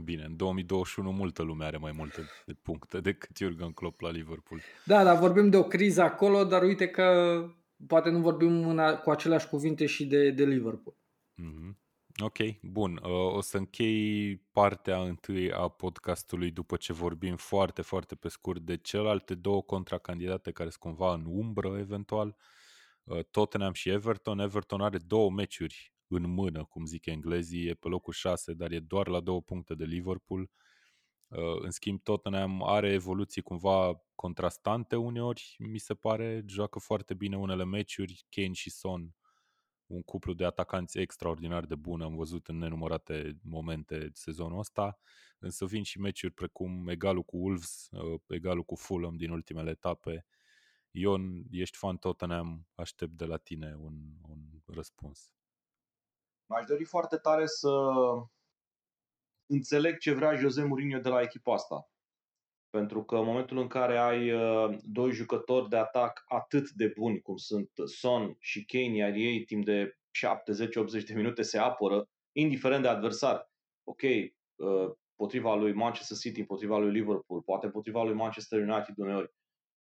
[0.05, 2.27] Bine, în 2021 multă lume are mai multe
[2.63, 4.61] puncte decât Jurgen Klopp la Liverpool.
[4.85, 7.39] Da, dar vorbim de o criză acolo, dar uite că
[7.87, 10.97] poate nu vorbim în, cu aceleași cuvinte și de, de Liverpool.
[11.43, 11.85] Mm-hmm.
[12.23, 13.01] Ok, bun.
[13.03, 18.61] Uh, o să închei partea întâi a podcastului după ce vorbim foarte, foarte pe scurt
[18.61, 22.37] de celelalte două contracandidate care sunt cumva în umbră eventual.
[23.05, 24.39] Uh, Tottenham și Everton.
[24.39, 28.81] Everton are două meciuri în mână, cum zic englezii, e pe locul 6, dar e
[28.81, 30.51] doar la două puncte de Liverpool.
[31.29, 37.37] Uh, în schimb, Tottenham are evoluții cumva contrastante uneori, mi se pare, joacă foarte bine
[37.37, 39.15] unele meciuri, Kane și Son,
[39.87, 44.99] un cuplu de atacanți extraordinar de bun, am văzut în nenumărate momente sezonul ăsta,
[45.39, 50.27] însă vin și meciuri precum egalul cu Wolves, uh, egalul cu Fulham din ultimele etape.
[50.91, 53.95] Ion, ești fan Tottenham, aștept de la tine un,
[54.29, 55.36] un răspuns.
[56.47, 57.69] M-aș dori foarte tare să
[59.47, 61.91] înțeleg ce vrea Jose Mourinho de la echipa asta.
[62.71, 67.21] Pentru că în momentul în care ai uh, doi jucători de atac atât de buni
[67.21, 69.99] cum sunt Son și Kane, iar ei timp de
[71.01, 73.51] 70-80 de minute se apără, indiferent de adversar.
[73.85, 79.35] Ok, uh, potriva lui Manchester City, potriva lui Liverpool, poate potriva lui Manchester United uneori.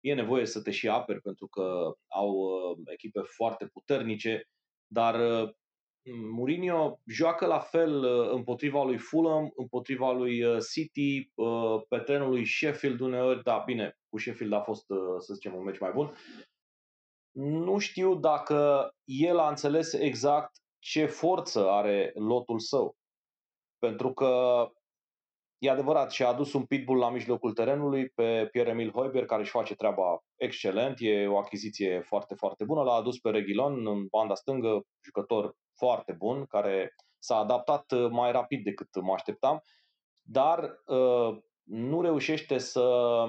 [0.00, 4.48] E nevoie să te și aperi pentru că au uh, echipe foarte puternice,
[4.86, 5.50] dar uh,
[6.04, 12.28] Mourinho joacă la fel uh, împotriva lui Fulham, împotriva lui uh, City, uh, pe terenul
[12.28, 14.84] lui Sheffield uneori, da, bine, cu Sheffield a fost,
[15.18, 16.14] să zicem, un meci mai bun.
[17.32, 22.96] Nu știu dacă el a înțeles exact ce forță are lotul său.
[23.78, 24.66] Pentru că
[25.60, 29.50] e adevărat și a adus un pitbull la mijlocul terenului pe Pierre-Emil Hoiber, care își
[29.50, 32.82] face treaba excelent, e o achiziție foarte, foarte bună.
[32.82, 38.32] L-a adus pe Reguilon în banda stângă, jucător foarte bun, care s-a adaptat uh, mai
[38.32, 39.62] rapid decât mă așteptam,
[40.22, 43.24] dar uh, nu reușește să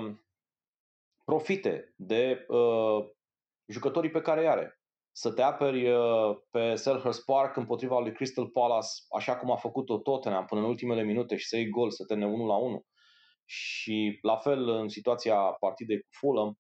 [1.26, 3.06] profite de uh,
[3.68, 4.81] jucătorii pe care îi are.
[5.22, 9.98] Să te aperi uh, pe Selhurst Park împotriva lui Crystal Palace, așa cum a făcut-o
[9.98, 12.86] Tottenham până în ultimele minute și să iei gol, să termine 1 la 1.
[13.46, 16.60] Și la fel în situația partidei cu Fulham,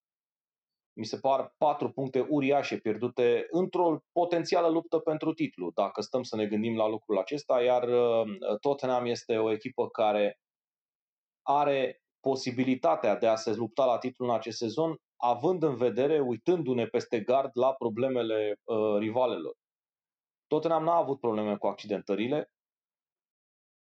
[0.94, 6.36] mi se par patru puncte uriașe pierdute într-o potențială luptă pentru titlu, dacă stăm să
[6.36, 10.40] ne gândim la lucrul acesta, iar uh, Tottenham este o echipă care
[11.42, 16.86] are posibilitatea de a se lupta la titlu în acest sezon, având în vedere, uitându-ne
[16.86, 19.56] peste gard la problemele uh, rivalelor.
[20.48, 22.52] Tottenham n-a avut probleme cu accidentările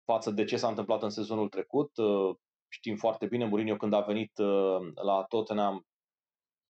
[0.03, 1.97] față de ce s-a întâmplat în sezonul trecut.
[1.97, 2.35] Uh,
[2.67, 5.85] știm foarte bine, Mourinho când a venit uh, la Tottenham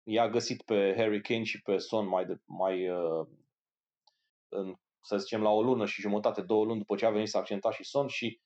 [0.03, 3.27] i-a găsit pe Harry Kane și pe Son mai, de, mai uh,
[4.49, 7.38] în, să zicem, la o lună și jumătate, două luni după ce a venit să
[7.38, 8.41] accenta și Son și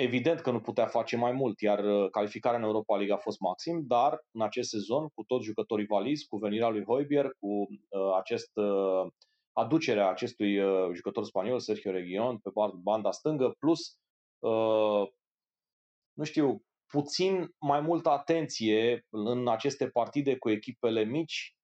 [0.00, 3.40] evident că nu putea face mai mult, iar uh, calificarea în Europa League a fost
[3.40, 8.16] maxim, dar în acest sezon, cu toți jucătorii valizi, cu venirea lui Hoibier, cu uh,
[8.18, 9.06] acest, uh,
[9.52, 12.50] aducerea acestui uh, jucător spaniol, Sergio Region, pe
[12.82, 13.96] banda stângă, plus,
[14.38, 15.08] uh,
[16.12, 21.56] nu știu, puțin mai multă atenție în aceste partide cu echipele mici,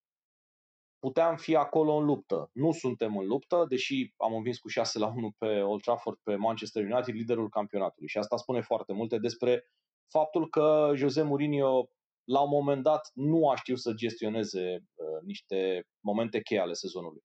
[1.05, 2.51] puteam fi acolo în luptă.
[2.53, 6.35] Nu suntem în luptă, deși am învins cu 6 la 1 pe Old Trafford pe
[6.37, 8.09] Manchester United, liderul campionatului.
[8.09, 9.65] Și asta spune foarte multe despre
[10.09, 11.89] faptul că Jose Mourinho
[12.25, 17.23] la un moment dat nu a știut să gestioneze uh, niște momente cheie ale sezonului.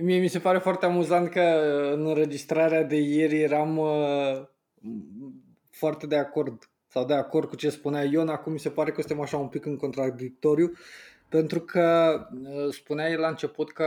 [0.00, 1.40] Mie mi se pare foarte amuzant că
[1.92, 4.42] în înregistrarea de ieri eram uh,
[5.70, 9.00] foarte de acord sau de acord cu ce spunea Ion, acum mi se pare că
[9.00, 10.72] suntem așa un pic în contradictoriu,
[11.34, 13.86] pentru că uh, spunea el la început că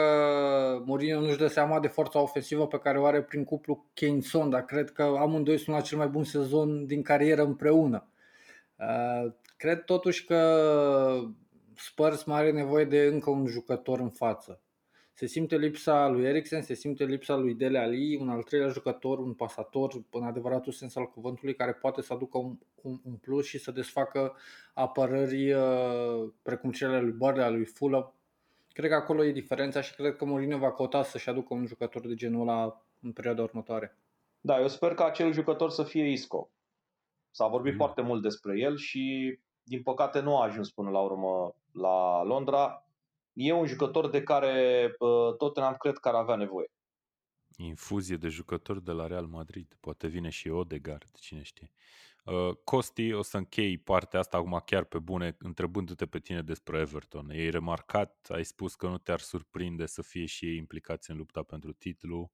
[0.86, 4.66] Mourinho nu-și dă seama de forța ofensivă pe care o are prin cuplu Kane-Son, dar
[4.66, 8.10] cred că amândoi sunt la cel mai bun sezon din carieră împreună.
[8.76, 11.22] Uh, cred totuși că
[11.76, 14.62] Spurs mai are nevoie de încă un jucător în față
[15.18, 19.20] se simte lipsa lui Eriksen, se simte lipsa lui Dele Ali, un al treilea jucător,
[19.20, 23.46] un pasator în adevăratul sens al cuvântului, care poate să aducă un, un, un plus
[23.46, 24.36] și să desfacă
[24.74, 28.14] apărări uh, precum cele lui Burnley, lui Fulham.
[28.74, 32.08] Cred că acolo e diferența și cred că Mourinho va căuta să-și aducă un jucător
[32.08, 33.98] de genul ăla în perioada următoare.
[34.42, 36.50] Da, eu sper că acel jucător să fie Isco.
[37.32, 37.78] S-a vorbit mm.
[37.78, 42.87] foarte mult despre el și din păcate nu a ajuns până la urmă la Londra
[43.38, 46.72] e un jucător de care uh, Tottenham cred că ar avea nevoie.
[47.58, 49.78] Infuzie de jucători de la Real Madrid.
[49.80, 51.72] Poate vine și Odegaard, cine știe.
[52.26, 56.80] Uh, Costi, o să închei partea asta acum chiar pe bune, întrebându-te pe tine despre
[56.80, 57.30] Everton.
[57.30, 61.44] Ei remarcat, ai spus că nu te-ar surprinde să fie și ei implicați în lupta
[61.44, 62.32] pentru titlu.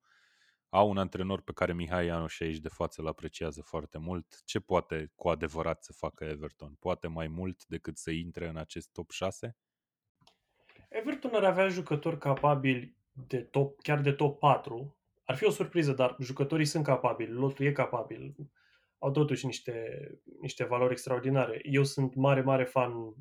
[0.69, 4.41] Au un antrenor pe care Mihai Ianu și aici de față îl apreciază foarte mult.
[4.45, 6.75] Ce poate cu adevărat să facă Everton?
[6.79, 9.57] Poate mai mult decât să intre în acest top 6?
[10.93, 12.95] Everton ar avea jucători capabili
[13.27, 14.97] de top, chiar de top 4.
[15.25, 18.35] Ar fi o surpriză, dar jucătorii sunt capabili, lotul e capabil.
[18.97, 19.97] Au totuși niște,
[20.39, 21.61] niște valori extraordinare.
[21.63, 23.15] Eu sunt mare, mare fan uh,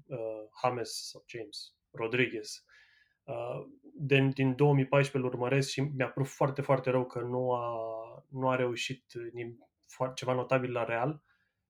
[0.62, 2.64] James sau James Rodriguez.
[3.24, 7.76] Uh, de, din 2014 îl urmăresc și mi-a pruf foarte, foarte rău că nu a,
[8.28, 9.68] nu a reușit nim-
[10.14, 11.22] ceva notabil la Real.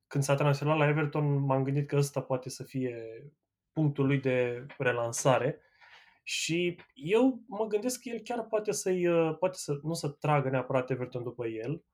[0.07, 3.25] Când s-a transferat la Everton, m-am gândit că ăsta poate să fie
[3.73, 5.61] punctul lui de relansare
[6.23, 10.49] și eu mă gândesc că el chiar poate să-i, uh, poate să, nu să tragă
[10.49, 11.85] neapărat Everton după el,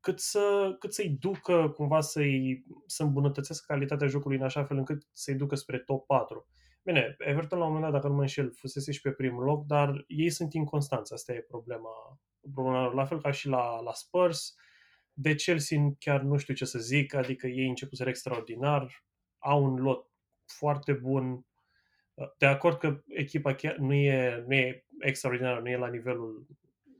[0.00, 5.08] cât, să, cât să-i ducă cumva să-i, să îmbunătățească calitatea jocului în așa fel încât
[5.12, 6.46] să-i ducă spre top 4.
[6.82, 9.66] Bine, Everton la un moment dat, dacă nu mă înșel, fusese și pe primul loc,
[9.66, 12.20] dar ei sunt inconstanți, asta e problema.
[12.52, 14.54] problema la fel ca și la, la Spurs,
[15.12, 19.04] de Chelsea chiar nu știu ce să zic, adică ei începuseră extraordinar,
[19.38, 20.10] au un lot
[20.44, 21.46] foarte bun.
[22.38, 26.46] De acord că echipa chiar nu e, nu e extraordinară, nu e la nivelul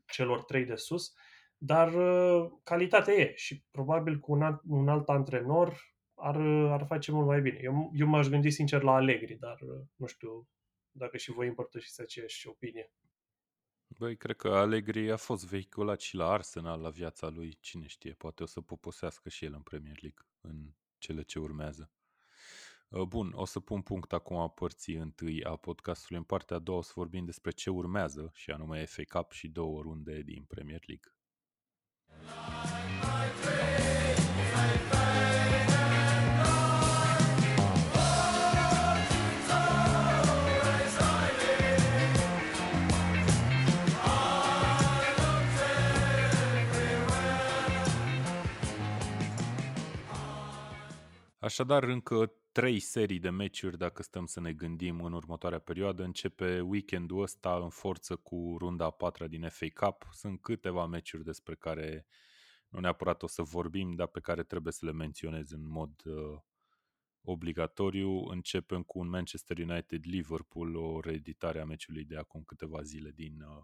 [0.07, 1.15] celor trei de sus,
[1.57, 6.37] dar uh, calitatea e și probabil cu un alt, un alt antrenor ar,
[6.71, 7.59] ar face mult mai bine.
[7.63, 10.49] Eu, eu m-aș gândi sincer la Allegri, dar uh, nu știu
[10.91, 12.93] dacă și voi împărtășiți aceeași opinie.
[13.99, 17.57] Băi, cred că Allegri a fost vehiculat și la Arsenal la viața lui.
[17.61, 21.91] Cine știe, poate o să poposească și el în Premier League în cele ce urmează.
[22.93, 26.19] Uh, bun, o să pun punct acum a părții întâi a podcastului.
[26.19, 29.49] În partea a doua o să vorbim despre ce urmează, și anume FA Cup și
[29.49, 31.13] două runde din Premier League.
[51.39, 56.03] Așadar, încă trei serii de meciuri, dacă stăm să ne gândim în următoarea perioadă.
[56.03, 60.09] Începe weekendul ăsta în forță cu runda a patra din FA Cup.
[60.13, 62.07] Sunt câteva meciuri despre care
[62.69, 66.41] nu neapărat o să vorbim, dar pe care trebuie să le menționez în mod uh,
[67.23, 68.25] obligatoriu.
[68.25, 73.63] Începem cu un Manchester United-Liverpool, o reeditare a meciului de acum câteva zile din uh,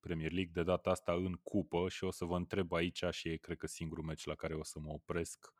[0.00, 3.36] Premier League, de data asta în cupă și o să vă întreb aici și e
[3.36, 5.52] cred că singurul meci la care o să mă opresc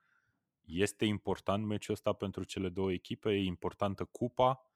[0.64, 3.30] este important meciul ăsta pentru cele două echipe?
[3.30, 4.66] E importantă cupa?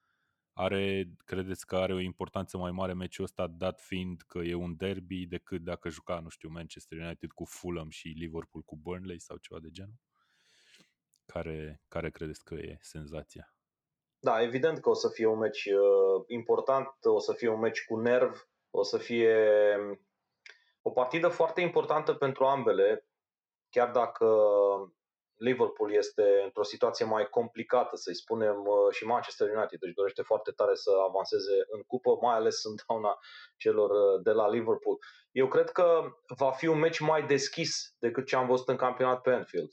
[0.53, 4.77] Are, credeți că are o importanță mai mare meciul ăsta, dat fiind că e un
[4.77, 9.37] derby, decât dacă juca, nu știu, Manchester United cu Fulham și Liverpool cu Burnley sau
[9.37, 10.01] ceva de genul?
[11.27, 13.57] Care, care credeți că e senzația?
[14.19, 17.85] Da, evident că o să fie un meci uh, important, o să fie un meci
[17.85, 19.37] cu nerv, o să fie
[19.79, 20.01] um,
[20.83, 23.07] o partidă foarte importantă pentru ambele,
[23.71, 24.27] chiar dacă
[25.37, 30.51] Liverpool este într-o situație mai complicată, să-i spunem, uh, și Manchester United își dorește foarte
[30.51, 33.19] tare să avanseze în cupă, mai ales în dauna
[33.57, 34.99] celor uh, de la Liverpool.
[35.31, 36.03] Eu cred că
[36.37, 39.71] va fi un meci mai deschis decât ce am văzut în campionat pe Anfield.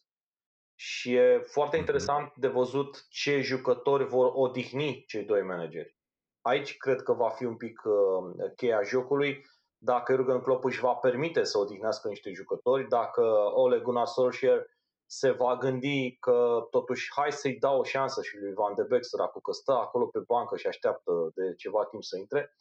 [0.76, 1.86] Și e foarte mhm.
[1.86, 5.98] interesant de văzut ce jucători vor odihni cei doi manageri.
[6.42, 9.46] Aici cred că va fi un pic uh, cheia jocului.
[9.78, 13.22] Dacă Jurgen Klopp își va permite să odihnească niște jucători, dacă
[13.54, 14.66] Ole Gunnar Solskjaer
[15.06, 19.04] se va gândi că totuși hai să-i dau o șansă și lui Van de Beek
[19.04, 22.56] săracul, că stă acolo pe bancă și așteaptă de ceva timp să intre.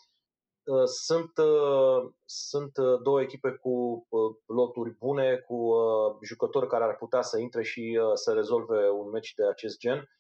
[0.64, 4.07] Uh, sunt, uh, sunt uh, două echipe cu
[4.47, 5.74] loturi bune, cu
[6.22, 10.11] jucători care ar putea să intre și să rezolve un meci de acest gen.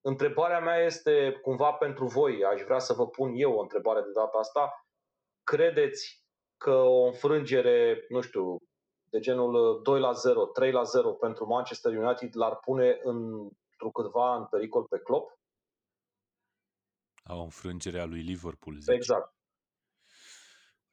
[0.00, 4.12] Întrebarea mea este cumva pentru voi, aș vrea să vă pun eu o întrebare de
[4.14, 4.86] data asta.
[5.42, 6.24] Credeți
[6.56, 8.56] că o înfrângere, nu știu,
[9.10, 13.90] de genul 2 uh, la 0, 3 la 0 pentru Manchester United l-ar pune într-o
[13.92, 15.38] câtva în pericol pe Klopp?
[17.22, 18.94] A o înfrângere a lui Liverpool, zici.
[18.94, 19.32] Exact.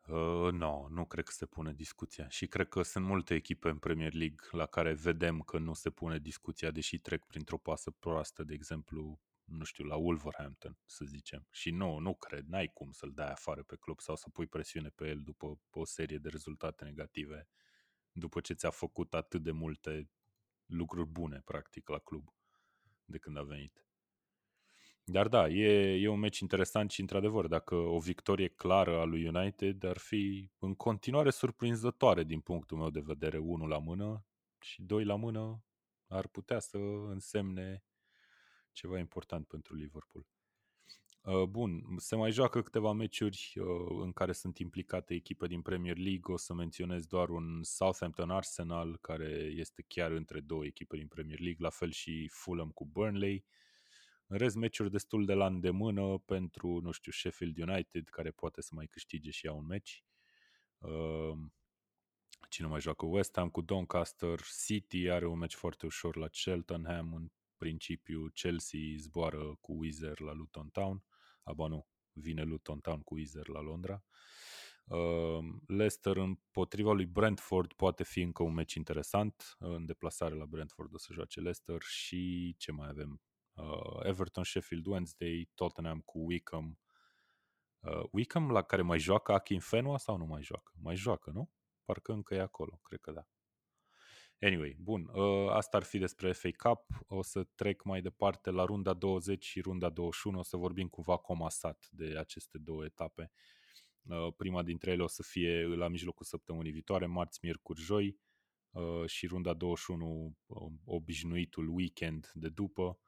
[0.08, 3.78] Uh, no, nu cred că se pune discuția și cred că sunt multe echipe în
[3.78, 8.44] Premier League la care vedem că nu se pune discuția, deși trec printr-o pasă proastă,
[8.44, 11.48] de exemplu, nu știu, la Wolverhampton, să zicem.
[11.52, 14.90] Și nu, nu cred, n-ai cum să-l dai afară pe club sau să pui presiune
[14.96, 17.48] pe el după o serie de rezultate negative
[18.18, 20.10] după ce ți-a făcut atât de multe
[20.66, 22.34] lucruri bune, practic, la club
[23.06, 23.86] de când a venit.
[25.04, 29.28] Dar da, e, e un meci interesant și, într-adevăr, dacă o victorie clară a lui
[29.28, 34.26] United ar fi în continuare surprinzătoare din punctul meu de vedere, unul la mână
[34.60, 35.64] și doi la mână
[36.08, 37.84] ar putea să însemne
[38.72, 40.28] ceva important pentru Liverpool.
[41.26, 45.98] Uh, bun, se mai joacă câteva meciuri uh, în care sunt implicate echipe din Premier
[45.98, 46.34] League.
[46.34, 51.40] O să menționez doar un Southampton Arsenal, care este chiar între două echipe din Premier
[51.40, 53.46] League, la fel și Fulham cu Burnley.
[54.28, 58.72] În rest, meciuri destul de la îndemână pentru, nu știu, Sheffield United, care poate să
[58.74, 60.04] mai câștige și ea un meci.
[60.78, 61.38] Uh,
[62.50, 63.06] cine mai joacă?
[63.06, 68.80] West Ham cu Doncaster, City are un meci foarte ușor la Cheltenham, în principiu Chelsea
[68.98, 71.04] zboară cu Wizard la Luton Town
[71.46, 74.04] aba nu, vine Luton Town cu Izer la Londra.
[74.86, 79.56] Uh, Leicester împotriva lui Brentford poate fi încă un meci interesant.
[79.60, 83.22] În deplasare la Brentford o să joace Leicester și ce mai avem?
[83.54, 86.80] Uh, Everton, Sheffield Wednesday, Tottenham cu Wickham.
[87.80, 90.72] Uh, Wickham la care mai joacă Akin Fenua sau nu mai joacă?
[90.82, 91.52] Mai joacă, nu?
[91.86, 93.28] Parcă încă e acolo, cred că da.
[94.46, 97.06] Anyway, bun, uh, asta ar fi despre FA Cup.
[97.08, 100.40] O să trec mai departe la runda 20 și runda 21.
[100.40, 103.32] O să vorbim cumva comasat de aceste două etape.
[104.02, 108.18] Uh, prima dintre ele o să fie la mijlocul săptămânii viitoare, marți, miercuri, joi
[108.72, 110.38] uh, și runda 21
[110.86, 113.00] obișnuitul weekend de după.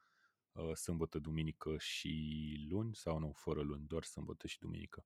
[0.51, 5.05] uh, sâmbătă, duminică și luni, sau nu, fără luni, doar sâmbătă și duminică.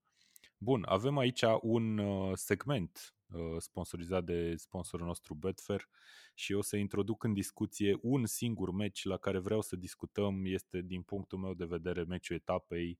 [0.57, 3.20] Bun, avem aici un uh, segment uh,
[3.59, 5.89] sponsorizat de sponsorul nostru Betfair
[6.33, 10.45] și o să introduc în discuție un singur meci la care vreau să discutăm.
[10.45, 12.99] Este, din punctul meu de vedere, meciul etapei,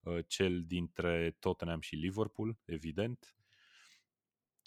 [0.00, 3.36] uh, cel dintre Tottenham și Liverpool, evident.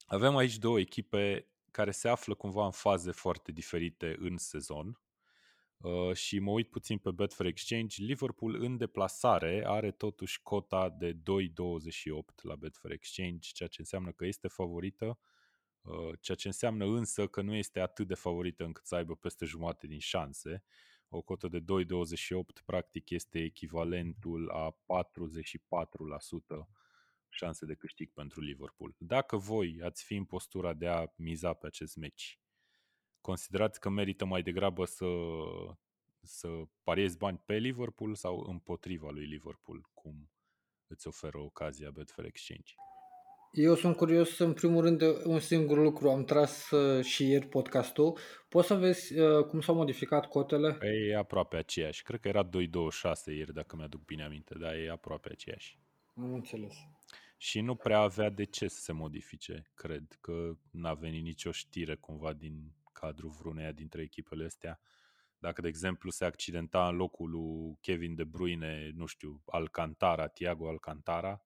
[0.05, 4.99] Avem aici două echipe care se află cumva în faze foarte diferite în sezon.
[5.77, 11.13] Uh, și mă uit puțin pe Betfair Exchange, Liverpool în deplasare are totuși cota de
[11.13, 11.19] 2,28
[12.41, 15.19] la Betfair Exchange, ceea ce înseamnă că este favorită,
[15.81, 19.45] uh, ceea ce înseamnă însă că nu este atât de favorită încât să aibă peste
[19.45, 20.63] jumate din șanse.
[21.09, 26.67] O cotă de 2,28 practic este echivalentul a 44%
[27.29, 28.95] șanse de câștig pentru Liverpool.
[28.97, 32.39] Dacă voi ați fi în postura de a miza pe acest meci,
[33.25, 35.05] considerați că merită mai degrabă să,
[36.21, 36.47] să
[36.83, 40.29] pariezi bani pe Liverpool sau împotriva lui Liverpool, cum
[40.87, 42.73] îți oferă ocazia Betfair Exchange?
[43.51, 46.09] Eu sunt curios în primul rând de un singur lucru.
[46.09, 48.17] Am tras uh, și ieri podcastul.
[48.49, 50.73] Poți să vezi uh, cum s-au modificat cotele?
[50.73, 52.03] Păi e aproape aceeași.
[52.03, 52.49] Cred că era 2,26
[53.25, 55.79] ieri, dacă mi-aduc bine aminte, dar e aproape aceeași.
[56.15, 56.73] Am înțeles.
[57.37, 61.95] Și nu prea avea de ce să se modifice, cred că n-a venit nicio știre
[61.95, 64.79] cumva din cadrul vreuneia dintre echipele astea.
[65.37, 70.69] Dacă, de exemplu, se accidenta în locul lui Kevin De Bruyne, nu știu, Alcantara, Thiago
[70.69, 71.41] Alcantara,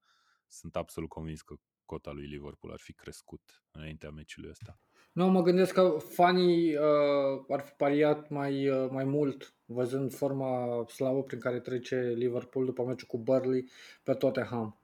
[0.47, 4.79] sunt absolut convins că cota lui Liverpool ar fi crescut înaintea meciului ăsta.
[5.11, 10.83] Nu, mă gândesc că fanii uh, ar fi pariat mai, uh, mai mult văzând forma
[10.87, 13.69] slavă prin care trece Liverpool după meciul cu Burnley
[14.03, 14.78] pe Tottenham.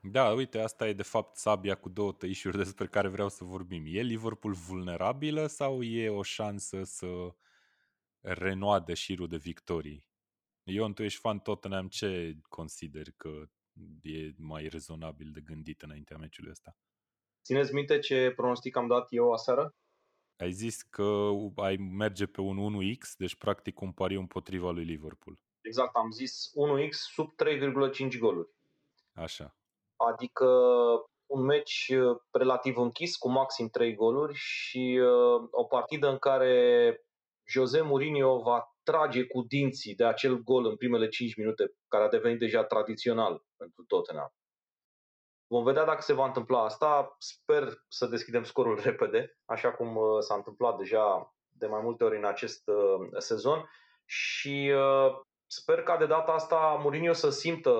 [0.00, 3.84] Da, uite, asta e de fapt sabia cu două tăișuri despre care vreau să vorbim.
[3.86, 7.34] E Liverpool vulnerabilă sau e o șansă să
[8.20, 10.06] renoade șirul de victorii?
[10.62, 13.48] Ion, tu ești fan Tottenham, ce consideri că
[14.02, 16.76] e mai rezonabil de gândit înaintea meciului ăsta?
[17.44, 19.76] Țineți minte ce pronostic am dat eu aseară?
[20.36, 25.40] Ai zis că ai merge pe un 1x, deci practic un pariu împotriva lui Liverpool.
[25.60, 28.48] Exact, am zis 1x sub 3,5 goluri.
[29.12, 29.57] Așa
[30.06, 30.46] adică
[31.30, 37.02] un meci uh, relativ închis cu maxim 3 goluri și uh, o partidă în care
[37.48, 42.08] Jose Mourinho va trage cu dinții de acel gol în primele 5 minute, care a
[42.08, 44.32] devenit deja tradițional pentru Tottenham.
[45.46, 47.16] Vom vedea dacă se va întâmpla asta.
[47.18, 52.16] Sper să deschidem scorul repede, așa cum uh, s-a întâmplat deja de mai multe ori
[52.16, 52.62] în acest
[53.16, 53.70] sezon
[54.04, 54.72] și
[55.46, 57.70] sper ca de data asta Mourinho să simtă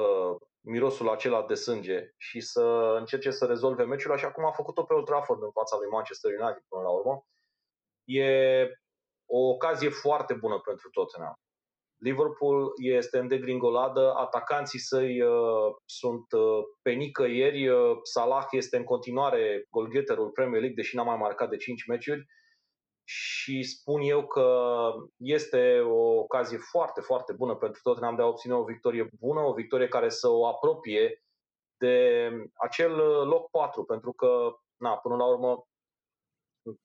[0.60, 4.94] mirosul acela de sânge și să încerce să rezolve meciul așa cum a făcut-o pe
[4.94, 7.26] Old Trafford în fața lui Manchester United până la urmă.
[8.04, 8.28] E
[9.26, 11.34] o ocazie foarte bună pentru Tottenham.
[12.00, 18.84] Liverpool este în degringoladă, atacanții săi uh, sunt uh, pe nicăieri, uh, Salah este în
[18.84, 22.26] continuare golgheterul Premier League, deși n-a mai marcat de 5 meciuri
[23.08, 28.54] și spun eu că este o ocazie foarte, foarte bună pentru Tottenham de a obține
[28.54, 31.22] o victorie bună, o victorie care să o apropie
[31.76, 32.92] de acel
[33.26, 35.68] loc 4, pentru că, na, până la urmă,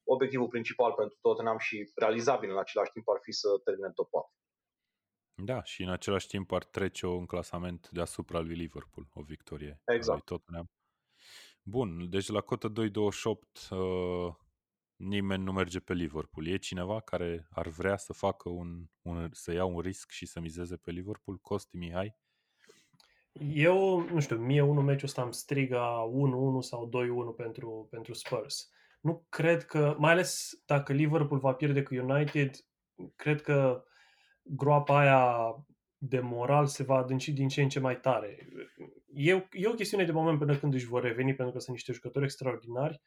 [0.04, 4.30] obiectivul principal pentru Tottenham și realizabil în același timp ar fi să termine top 4.
[5.36, 10.18] Da, și în același timp ar trece-o în clasament deasupra lui Liverpool, o victorie exact.
[10.18, 10.72] lui Tottenham.
[11.62, 12.74] Bun, deci la cotă 2.28
[13.70, 14.34] uh,
[14.96, 16.48] nimeni nu merge pe Liverpool.
[16.48, 20.40] E cineva care ar vrea să facă un, un să ia un risc și să
[20.40, 21.38] mizeze pe Liverpool?
[21.38, 22.16] Costi Mihai?
[23.54, 26.04] Eu, nu știu, mie unul meciul ăsta îmi striga
[26.60, 26.90] 1-1 sau
[27.34, 28.72] 2-1 pentru, pentru Spurs.
[29.02, 32.56] Nu cred că, mai ales dacă Liverpool va pierde cu United,
[33.16, 33.84] cred că
[34.44, 35.56] groapa aia
[35.98, 38.48] de moral se va adânci din ce în ce mai tare.
[39.14, 41.94] E, e o chestiune de moment până când își vor reveni, pentru că sunt niște
[41.94, 43.02] jucători extraordinari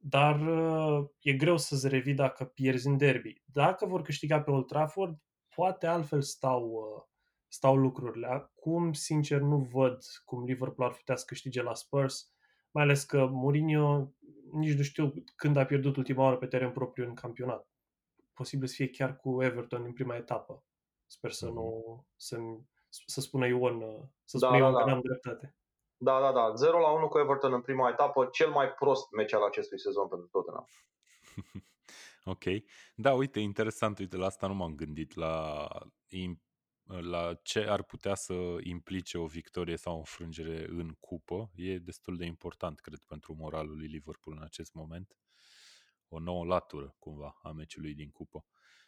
[0.00, 3.42] dar uh, e greu să-ți revii dacă pierzi în derby.
[3.44, 5.18] Dacă vor câștiga pe Old Trafford,
[5.54, 7.02] poate altfel stau, uh,
[7.48, 8.26] stau lucrurile.
[8.26, 12.32] Acum, sincer, nu văd cum Liverpool ar putea să câștige la Spurs,
[12.70, 14.12] mai ales că Mourinho
[14.52, 17.68] nici nu știu când a pierdut ultima oară pe teren propriu în campionat.
[18.32, 20.64] Posibil să fie chiar cu Everton în prima etapă.
[21.06, 21.82] Sper să nu
[22.16, 22.36] să,
[23.06, 24.82] să spună Ion, uh, să da, spună da, Ion da.
[24.82, 25.56] că n-am dreptate.
[26.00, 26.54] Da, da, da.
[26.54, 30.08] 0 la 1 cu Everton în prima etapă, cel mai prost meci al acestui sezon
[30.08, 30.68] pentru Tottenham.
[32.34, 32.44] ok.
[32.94, 35.66] Da, uite, interesant, uite, la asta nu m-am gândit, la,
[36.86, 41.50] la ce ar putea să implice o victorie sau o înfrângere în cupă.
[41.54, 45.16] E destul de important, cred, pentru moralul lui Liverpool în acest moment.
[46.08, 48.44] O nouă latură, cumva, a meciului din cupă.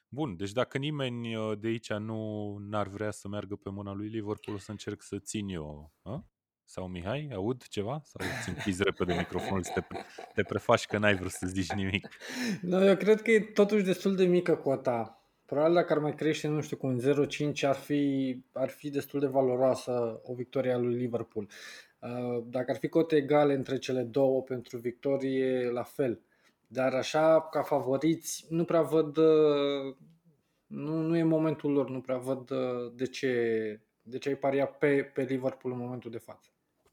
[0.08, 4.08] Bun, deci dacă nimeni uh, de aici nu n-ar vrea să meargă pe mâna lui
[4.08, 5.92] Liverpool, o să încerc să țin eu.
[6.02, 6.24] A?
[6.72, 8.00] Sau Mihai, aud ceva?
[8.04, 9.80] Sau îți închizi repede microfonul să te,
[10.34, 12.08] te prefaci că n-ai vrut să zici nimic?
[12.60, 15.24] No, eu cred că e totuși destul de mică cota.
[15.44, 19.20] Probabil dacă ar mai crește, nu știu, cu un 0,5 ar fi, ar fi destul
[19.20, 21.48] de valoroasă o victorie a lui Liverpool.
[21.98, 26.20] Uh, dacă ar fi cote egale între cele două pentru victorie, la fel.
[26.66, 29.96] Dar așa, ca favoriți, nu prea văd, uh,
[30.66, 33.32] nu, nu e momentul lor, nu prea văd uh, de ce,
[34.02, 36.50] de ce ai paria pe, pe Liverpool în momentul de față.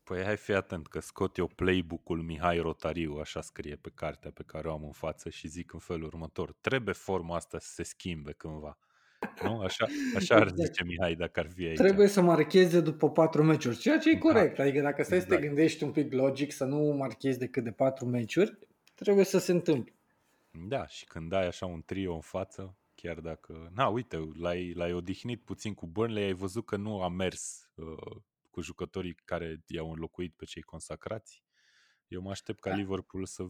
[0.07, 4.43] Păi hai fi atent că scot eu playbook-ul Mihai Rotariu, așa scrie pe cartea pe
[4.45, 6.53] care o am în față și zic în felul următor.
[6.61, 8.77] Trebuie forma asta să se schimbe cândva.
[9.43, 9.59] Nu?
[9.59, 9.85] Așa,
[10.15, 10.61] așa ar exact.
[10.61, 11.77] zice Mihai dacă ar fi aici.
[11.77, 14.19] Trebuie să marcheze după patru meciuri, ceea ce e da.
[14.19, 14.55] corect.
[14.55, 14.63] Da.
[14.63, 15.21] Adică dacă stai exact.
[15.21, 15.55] să te exact.
[15.55, 18.57] gândești un pic logic să nu marchezi decât de patru meciuri,
[18.95, 19.93] trebuie să se întâmple.
[20.67, 23.71] Da, și când ai așa un trio în față, chiar dacă...
[23.75, 28.21] Na, uite, l-ai, l-ai odihnit puțin cu Burnley, ai văzut că nu a mers uh,
[28.57, 31.43] cu jucătorii care i-au înlocuit pe cei consacrați.
[32.07, 32.75] Eu mă aștept ca da.
[32.75, 33.43] Liverpool să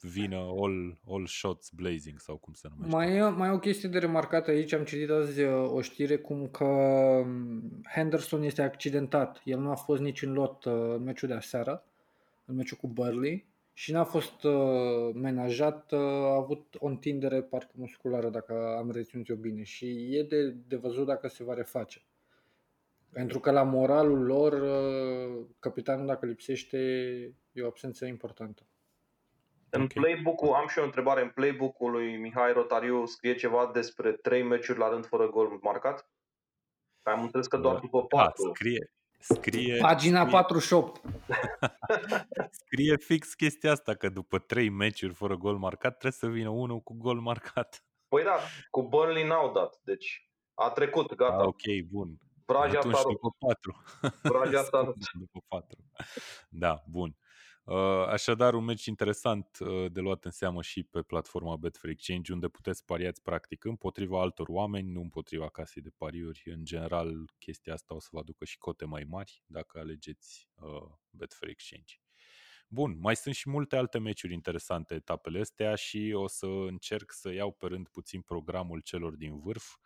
[0.00, 2.96] vină all, all shots blazing sau cum se numește.
[2.96, 6.16] Mai e, mai e o chestie de remarcat aici, am citit azi uh, o știre
[6.16, 9.40] cum că um, Henderson este accidentat.
[9.44, 11.84] El nu a fost nici în lot uh, în meciul de aseară,
[12.44, 18.30] în meciul cu Burley și n-a fost uh, menajat, a avut o întindere parcă musculară,
[18.30, 22.02] dacă am reținut eu bine și e de, de văzut dacă se va reface.
[23.12, 26.78] Pentru că la moralul lor, uh, capitanul dacă lipsește,
[27.52, 28.66] e o absență importantă.
[29.70, 30.02] În okay.
[30.02, 34.78] playbook-ul, am și o întrebare, în playbook-ul lui Mihai Rotariu scrie ceva despre trei meciuri
[34.78, 36.10] la rând fără gol marcat?
[37.02, 38.46] Am înțeles că doar după da, patru.
[38.46, 41.00] Da, scrie, scrie, Pagina scrie, 48.
[42.64, 46.80] scrie fix chestia asta, că după trei meciuri fără gol marcat trebuie să vină unul
[46.80, 47.84] cu gol marcat.
[48.08, 48.38] Păi da,
[48.70, 51.36] cu Burnley n-au dat, deci a trecut, gata.
[51.36, 52.18] Ah, ok, bun.
[52.46, 53.82] Vraja Atunci asta după patru.
[54.32, 55.84] Vraja asta după patru.
[56.48, 57.16] Da, bun.
[57.64, 62.32] Uh, așadar, un meci interesant uh, de luat în seamă și pe platforma Betfair Exchange,
[62.32, 66.42] unde puteți pariați practic împotriva altor oameni, nu împotriva casei de pariuri.
[66.44, 70.90] În general, chestia asta o să vă aducă și cote mai mari dacă alegeți uh,
[71.10, 71.94] Betfair Exchange.
[72.68, 77.32] Bun, mai sunt și multe alte meciuri interesante etapele astea și o să încerc să
[77.32, 79.76] iau pe rând puțin programul celor din vârf.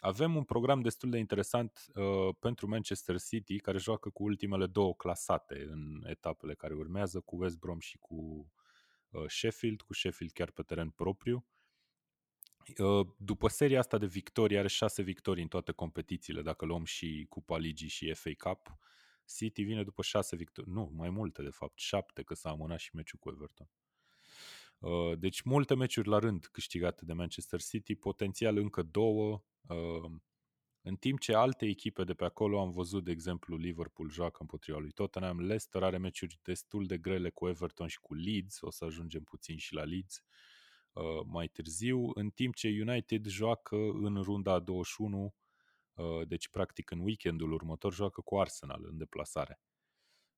[0.00, 4.94] Avem un program destul de interesant uh, pentru Manchester City, care joacă cu ultimele două
[4.94, 8.50] clasate în etapele care urmează, cu West Brom și cu
[9.10, 11.46] uh, Sheffield, cu Sheffield chiar pe teren propriu.
[12.78, 17.26] Uh, după seria asta de victorii, are șase victorii în toate competițiile, dacă luăm și
[17.28, 18.78] Cupa Ligii și FA Cup.
[19.36, 22.90] City vine după șase victorii, nu, mai multe de fapt, șapte, că s-a amânat și
[22.94, 23.68] meciul cu Everton.
[23.70, 23.87] Uh,
[25.18, 29.44] deci multe meciuri la rând câștigate de Manchester City, potențial încă două,
[30.82, 34.78] în timp ce alte echipe de pe acolo am văzut, de exemplu, Liverpool joacă împotriva
[34.78, 38.84] lui Tottenham, Leicester are meciuri destul de grele cu Everton și cu Leeds, o să
[38.84, 40.22] ajungem puțin și la Leeds
[40.92, 45.34] uh, mai târziu, în timp ce United joacă în runda a 21,
[45.94, 49.60] uh, deci practic în weekendul următor joacă cu Arsenal în deplasare.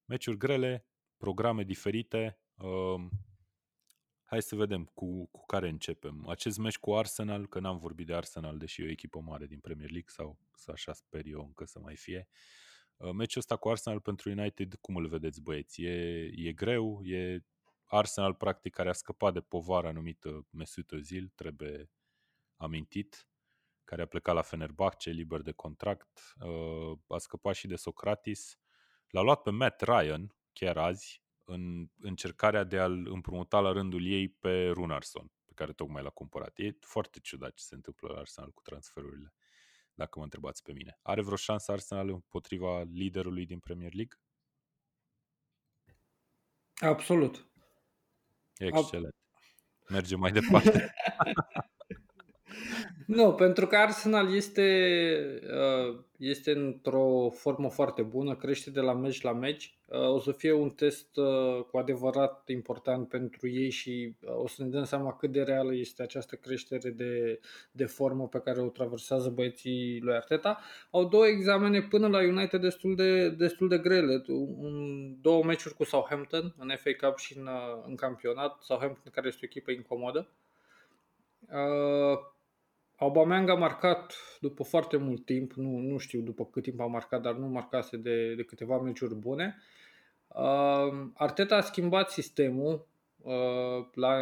[0.05, 0.87] Meciuri grele,
[1.17, 3.09] programe diferite, uh,
[4.31, 6.29] Hai să vedem cu, cu care începem.
[6.29, 9.59] Acest meci cu Arsenal, că n-am vorbit de Arsenal, deși e o echipă mare din
[9.59, 12.29] Premier League, sau să așa sper eu încă să mai fie.
[12.97, 15.83] Uh, meciul ăsta cu Arsenal pentru United, cum îl vedeți băieți?
[15.83, 17.45] E, e greu, e
[17.85, 21.91] Arsenal practic care a scăpat de povara numită Mesut Özil, trebuie
[22.57, 23.29] amintit,
[23.85, 28.59] care a plecat la Fenerbahce, liber de contract, uh, a scăpat și de Socrates,
[29.09, 34.29] l-a luat pe Matt Ryan, chiar azi, în încercarea de a-l împrumuta la rândul ei
[34.29, 36.59] pe Runarsson, pe care tocmai l-a cumpărat.
[36.59, 39.35] E foarte ciudat ce se întâmplă la Arsenal cu transferurile,
[39.95, 40.99] dacă mă întrebați pe mine.
[41.03, 44.19] Are vreo șansă Arsenal împotriva liderului din Premier League?
[46.75, 47.49] Absolut.
[48.57, 49.15] Excelent.
[49.89, 50.95] Mergem mai departe.
[53.07, 54.63] Nu, pentru că Arsenal este,
[55.43, 59.75] uh, este într-o formă foarte bună, crește de la meci la meci.
[59.87, 64.63] Uh, o să fie un test uh, cu adevărat important pentru ei și o să
[64.63, 67.41] ne dăm seama cât de reală este această creștere de,
[67.71, 70.61] de formă pe care o traversează băieții lui Arteta.
[70.91, 74.23] Au două examene până la United destul de, destul de grele.
[74.27, 77.49] Un, două meciuri cu Southampton în FA Cup și în,
[77.87, 78.61] în campionat.
[78.63, 80.29] Southampton care este o echipă incomodă.
[83.01, 86.87] Uh, Aubameyang a marcat după foarte mult timp, nu, nu știu după cât timp a
[86.87, 89.57] marcat, dar nu marcase de, de câteva meciuri bune.
[90.29, 92.87] Uh, Arteta a schimbat sistemul,
[93.23, 94.21] uh, l-a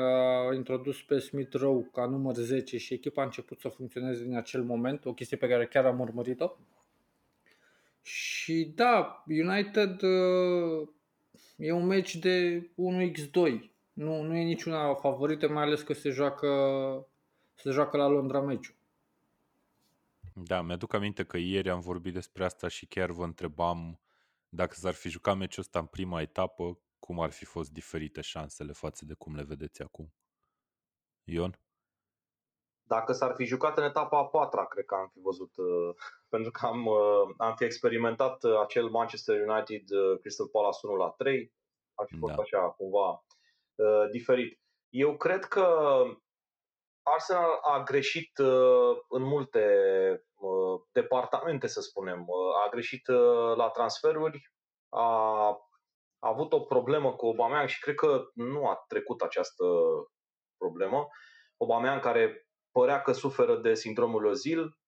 [0.55, 4.63] introdus pe Smith Rowe ca număr 10 și echipa a început să funcționeze din acel
[4.63, 6.51] moment, o chestie pe care chiar am urmărit-o.
[8.03, 10.89] Și da, United uh,
[11.57, 13.33] e un meci de 1x2.
[13.93, 16.47] Nu, nu e niciuna favorită, mai ales că se joacă,
[17.59, 18.77] se joacă la Londra meciul.
[20.35, 24.01] Da, mi-aduc aminte că ieri am vorbit despre asta și chiar vă întrebam
[24.49, 28.73] dacă s-ar fi jucat meciul ăsta în prima etapă, cum ar fi fost diferite șansele
[28.73, 30.13] față de cum le vedeți acum?
[31.25, 31.59] Ion?
[32.83, 35.95] Dacă s-ar fi jucat în etapa a patra, cred că am fi văzut, uh,
[36.33, 39.85] pentru că am, uh, am fi experimentat uh, acel Manchester United
[40.21, 41.53] Crystal Palace 1 la 3,
[41.95, 42.43] ar fi fost da.
[42.43, 43.25] așa cumva
[44.11, 44.61] diferit.
[44.89, 45.67] Eu cred că
[47.13, 48.31] Arsenal a greșit
[49.09, 49.65] în multe
[50.93, 52.27] departamente, să spunem.
[52.67, 53.07] A greșit
[53.57, 54.41] la transferuri,
[54.89, 55.07] a,
[56.19, 59.65] a avut o problemă cu Aubameyang și cred că nu a trecut această
[60.57, 61.07] problemă.
[61.57, 64.79] Aubameyang care părea că suferă de sindromul Ozil.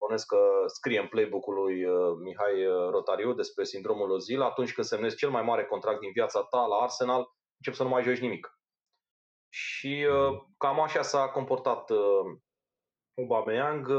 [0.00, 4.42] Bănesc că scrie în playbook-ul lui uh, Mihai uh, Rotariu despre sindromul Ozil.
[4.42, 7.26] Atunci când semnezi cel mai mare contract din viața ta la Arsenal,
[7.56, 8.55] încep să nu mai joci nimic.
[9.48, 11.90] Și uh, cam așa s-a comportat
[13.18, 13.90] Aubameyang.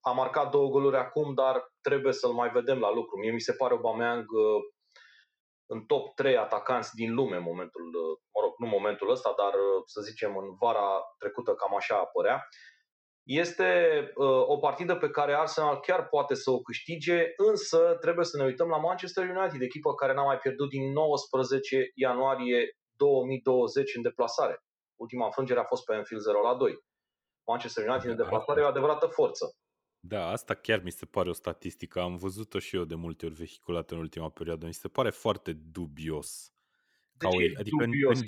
[0.00, 3.18] A marcat două goluri acum, dar trebuie să-l mai vedem la lucru.
[3.18, 4.24] Mie mi se pare Aubameyang
[5.66, 7.82] în top 3 atacanți din lume în momentul,
[8.34, 9.52] mă rog, nu momentul ăsta, dar
[9.84, 12.48] să zicem în vara trecută cam așa apărea.
[13.22, 13.70] Este
[14.14, 18.44] uh, o partidă pe care Arsenal chiar poate să o câștige, însă trebuie să ne
[18.44, 24.58] uităm la Manchester United, echipă care n-a mai pierdut din 19 ianuarie 2020 în deplasare.
[25.02, 26.78] Ultima înfrângere a fost pe Anfield 0 la 2.
[27.46, 29.56] Manchester United în deplasare e o adevărată forță.
[30.00, 32.00] Da, asta chiar mi se pare o statistică.
[32.00, 34.66] Am văzut-o și eu de multe ori vehiculată în ultima perioadă.
[34.66, 36.51] Mi se pare foarte dubios.
[37.22, 38.18] Ca o, adică dubios?
[38.18, 38.24] În,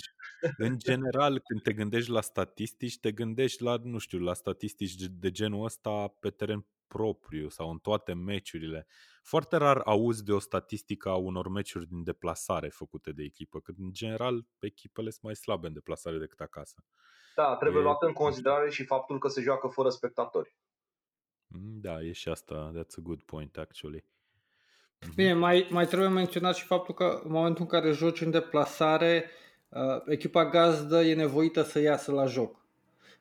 [0.56, 5.30] în general, când te gândești la statistici, te gândești la, nu știu, la statistici de
[5.30, 8.86] genul ăsta pe teren propriu sau în toate meciurile.
[9.22, 13.72] Foarte rar auzi de o statistică a unor meciuri din deplasare făcute de echipă, că
[13.78, 16.84] în general echipele sunt mai slabe în deplasare decât acasă.
[17.34, 17.84] Da, trebuie e...
[17.84, 20.56] luat în considerare și faptul că se joacă fără spectatori.
[21.46, 22.72] Mm, da, e și asta.
[22.72, 24.04] That's a good point, actually.
[25.04, 25.14] Mhm.
[25.14, 29.30] Bine, mai, mai trebuie menționat și faptul că în momentul în care joci în deplasare,
[29.68, 32.62] uh, echipa gazdă e nevoită să iasă la joc.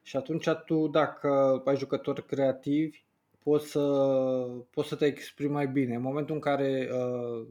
[0.02, 3.04] Și atunci tu, dacă ai jucători creativi,
[3.44, 3.82] poți să,
[4.70, 5.96] poți să te exprimi mai bine.
[5.96, 7.48] În momentul în care uh,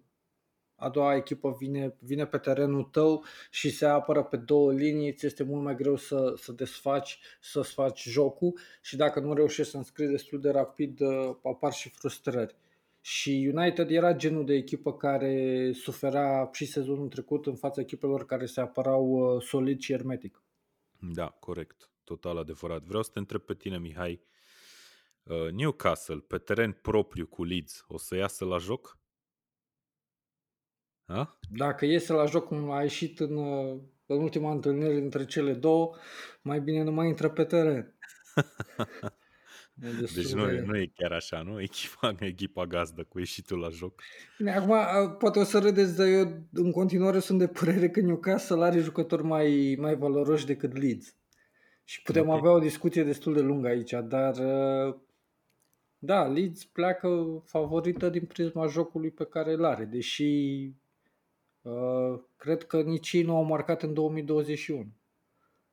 [0.77, 5.27] a doua echipă vine, vine pe terenul tău și se apără pe două linii, ți
[5.27, 9.77] este mult mai greu să, să desfaci, să-ți faci jocul și dacă nu reușești să
[9.77, 12.57] înscrii destul de rapid, uh, apar și frustrări.
[13.05, 18.47] Și United era genul de echipă care suferea și sezonul trecut în fața echipelor care
[18.47, 20.43] se apărau uh, solid și hermetic.
[20.99, 21.91] Da, corect.
[22.05, 22.83] Total adevărat.
[22.83, 24.23] Vreau să te întreb pe tine, Mihai.
[25.23, 28.99] Uh, Newcastle, pe teren propriu cu Leeds, o să iasă la joc?
[31.05, 31.39] Ha?
[31.51, 35.95] Dacă iese la joc cum a ieșit în, uh, în ultima întâlnire între cele două,
[36.43, 37.95] mai bine nu mai intră pe teren.
[40.15, 40.61] Deci nu, de...
[40.67, 41.61] nu e chiar așa, nu?
[41.61, 44.03] Echipa, echipa gazdă cu ieșitul la joc.
[44.39, 48.65] Bine, acum poate o să râdeți, dar eu în continuare sunt de părere că Newcastle
[48.65, 51.17] are jucători mai, mai valoroși decât Leeds.
[51.85, 52.39] Și putem okay.
[52.39, 54.35] avea o discuție destul de lungă aici, dar
[55.99, 60.25] da, Leeds pleacă favorită din prisma jocului pe care îl are, deși
[61.63, 64.87] uh, cred că nici ei nu au marcat în 2021.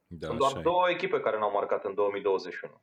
[0.08, 2.82] Da, Sunt doar două echipe care n-au marcat în 2021.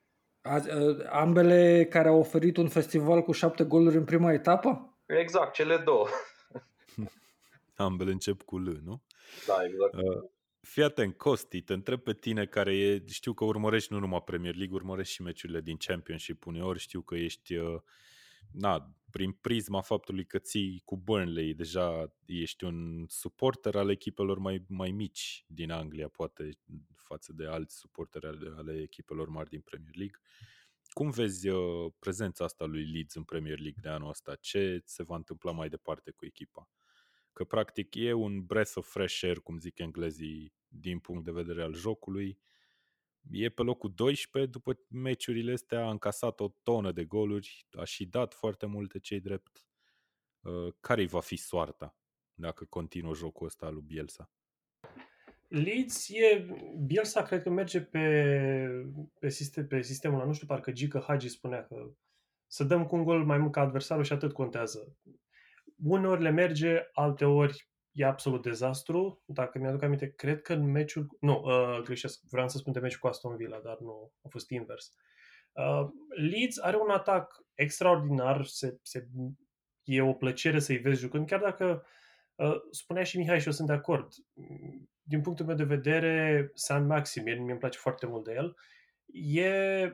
[1.11, 4.99] Ambele care au oferit un festival cu șapte goluri în prima etapă?
[5.07, 6.07] Exact, cele două.
[7.77, 9.03] Ambele încep cu L, nu?
[9.47, 9.95] Da, exact.
[9.95, 10.31] Uh,
[10.61, 14.55] fii atent, Costi, te întreb pe tine care e, știu că urmărești nu numai Premier
[14.55, 17.81] League, urmărești și meciurile din Championship uneori, știu că ești, uh,
[18.53, 24.65] na, prin prisma faptului că ții cu Burnley, deja ești un suporter al echipelor mai,
[24.69, 26.59] mai mici din Anglia, poate
[27.07, 30.21] față de alți suporteri ale, ale echipelor mari din Premier League.
[30.89, 34.35] Cum vezi uh, prezența asta lui Leeds în Premier League de anul ăsta?
[34.35, 36.71] Ce se va întâmpla mai departe cu echipa?
[37.33, 41.63] Că practic e un breath of fresh air, cum zic englezii, din punct de vedere
[41.63, 42.39] al jocului.
[43.31, 48.07] E pe locul 12 după meciurile astea, a încasat o tonă de goluri, a și
[48.07, 49.67] dat foarte multe cei drept.
[50.41, 51.97] Uh, care va fi soarta
[52.35, 54.31] dacă continuă jocul ăsta lui Bielsa?
[55.49, 56.47] Leeds e,
[56.87, 58.05] Bielsa cred că merge pe,
[59.19, 61.91] pe, sistem, pe sistemul ăla, nu știu, parcă Gică Hagi spunea că
[62.47, 64.97] să dăm cu un gol mai mult ca adversarul și atât contează.
[65.83, 69.23] Uneori le merge, alte ori e absolut dezastru.
[69.27, 71.17] Dacă mi-aduc aminte, cred că în meciul...
[71.21, 74.51] Nu, uh, greșesc, vreau să spun de meciul cu Aston Villa, dar nu, a fost
[74.51, 74.93] invers.
[75.53, 79.09] Uh, Leeds are un atac extraordinar, se, se,
[79.83, 81.87] e o plăcere să-i vezi jucând, chiar dacă
[82.35, 84.13] uh, spunea și Mihai și eu sunt de acord.
[85.09, 88.57] Din punctul meu de vedere, San Maximin, mi-e place foarte mult de el,
[89.13, 89.51] e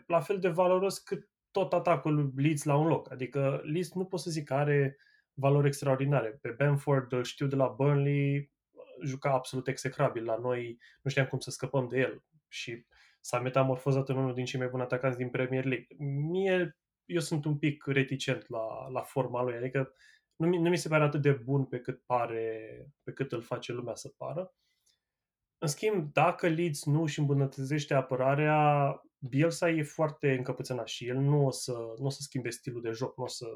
[0.06, 3.10] la fel de valoros cât tot atacul Leeds la un loc.
[3.10, 4.96] Adică Leeds nu pot să zic că are
[5.34, 6.38] valori extraordinare.
[6.40, 8.50] Pe Benford îl știu de la Burnley,
[9.04, 10.24] juca absolut execrabil.
[10.24, 12.86] La noi nu știam cum să scăpăm de el și
[13.20, 15.86] s-a metamorfozat în unul din cei mai buni atacanți din Premier League.
[16.30, 19.94] Mie, eu sunt un pic reticent la, la forma lui, adică
[20.36, 23.72] nu, nu mi se pare atât de bun pe cât pare, pe cât îl face
[23.72, 24.54] lumea să pară.
[25.62, 31.46] În schimb, dacă Leeds nu își îmbunătățește apărarea, Bielsa e foarte încăpățânat și el nu
[31.46, 33.46] o să, nu o să schimbe stilul de joc, nu o să,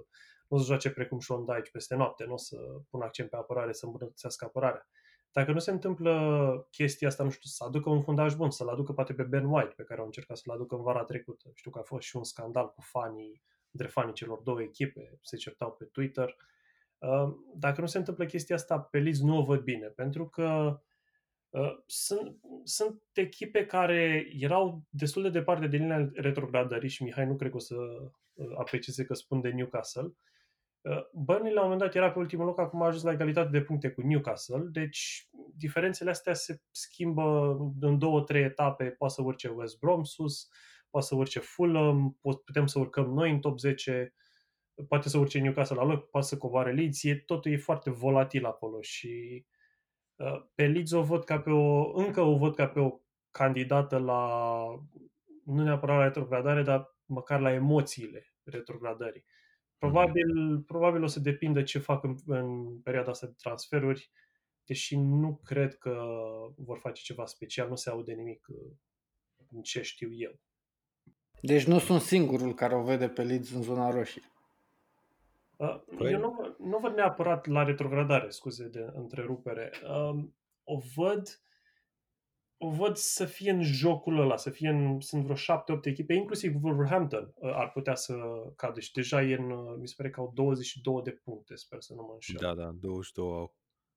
[0.49, 2.57] nu o să joace precum Sean Dyche peste noapte, nu o să
[2.91, 4.89] pună accent pe apărare, să îmbunătățească apărarea.
[5.33, 8.93] Dacă nu se întâmplă chestia asta, nu știu, să aducă un fundaj bun, să-l aducă
[8.93, 11.51] poate pe Ben White, pe care au încercat să-l aducă în vara trecută.
[11.55, 15.37] Știu că a fost și un scandal cu fanii, între fanii celor două echipe, se
[15.37, 16.37] certau pe Twitter.
[16.99, 20.45] Uh, dacă nu se întâmplă chestia asta, pe Leeds nu o văd bine, pentru că
[20.73, 20.86] uh,
[21.87, 27.51] sunt, sunt echipe care erau destul de departe de linia retrogradării și Mihai nu cred
[27.51, 27.75] că o să
[28.33, 30.15] uh, aprecieze că spun de Newcastle,
[30.87, 33.49] Uh, Burnley la un moment dat era pe ultimul loc, acum a ajuns la egalitate
[33.51, 39.23] de puncte cu Newcastle, deci diferențele astea se schimbă în două, trei etape, poate să
[39.23, 40.49] urce West Brom sus,
[40.91, 44.15] poate să urce Fulham, putem să urcăm noi în top 10,
[44.89, 48.45] poate să urce Newcastle la loc, poate să coboare Leeds, e, totul e foarte volatil
[48.45, 49.56] acolo și uh,
[50.55, 53.01] pe Leeds o văd ca pe o, încă o văd ca pe o
[53.31, 54.63] candidată la,
[55.45, 59.25] nu neapărat la retrogradare, dar măcar la emoțiile retrogradării.
[59.79, 64.11] Probabil, probabil o să depindă ce fac în, în perioada asta de transferuri,
[64.65, 66.03] deși nu cred că
[66.57, 68.73] vor face ceva special, nu se aude nimic uh,
[69.51, 70.41] în ce știu eu.
[71.41, 74.23] Deci nu sunt singurul care o vede pe Leeds în zona roșie.
[75.57, 76.13] Uh, păi...
[76.13, 79.71] Eu nu, nu văd neapărat la retrogradare, scuze de întrerupere.
[79.83, 80.25] Uh,
[80.65, 81.41] o văd
[82.59, 86.15] o văd să fie în jocul ăla, să fie în, sunt vreo șapte, opt echipe,
[86.15, 88.15] inclusiv Wolverhampton uh, ar putea să
[88.57, 91.81] cadă și deja e în, uh, mi se pare că au 22 de puncte, sper
[91.81, 92.37] să nu mă înșel.
[92.41, 93.57] Da, da, 22 au.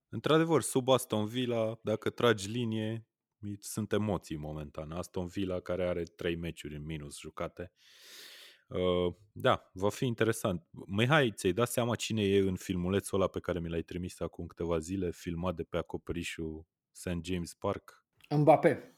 [0.10, 3.08] Într-adevăr, sub Aston Villa, dacă tragi linie,
[3.60, 4.92] sunt emoții momentan.
[4.92, 7.72] Aston Villa care are trei meciuri în minus jucate.
[8.70, 10.64] Uh, da, va fi interesant.
[10.86, 14.46] Mihai, ți-ai dat seama cine e în filmulețul ăla pe care mi l-ai trimis acum
[14.46, 17.18] câteva zile, filmat de pe acoperișul St.
[17.22, 18.04] James Park?
[18.30, 18.94] Mbappé.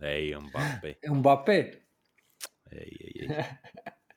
[0.00, 0.98] Ei, Mbappé.
[1.18, 1.86] Mbappé.
[2.70, 3.28] Ei, ei, ei.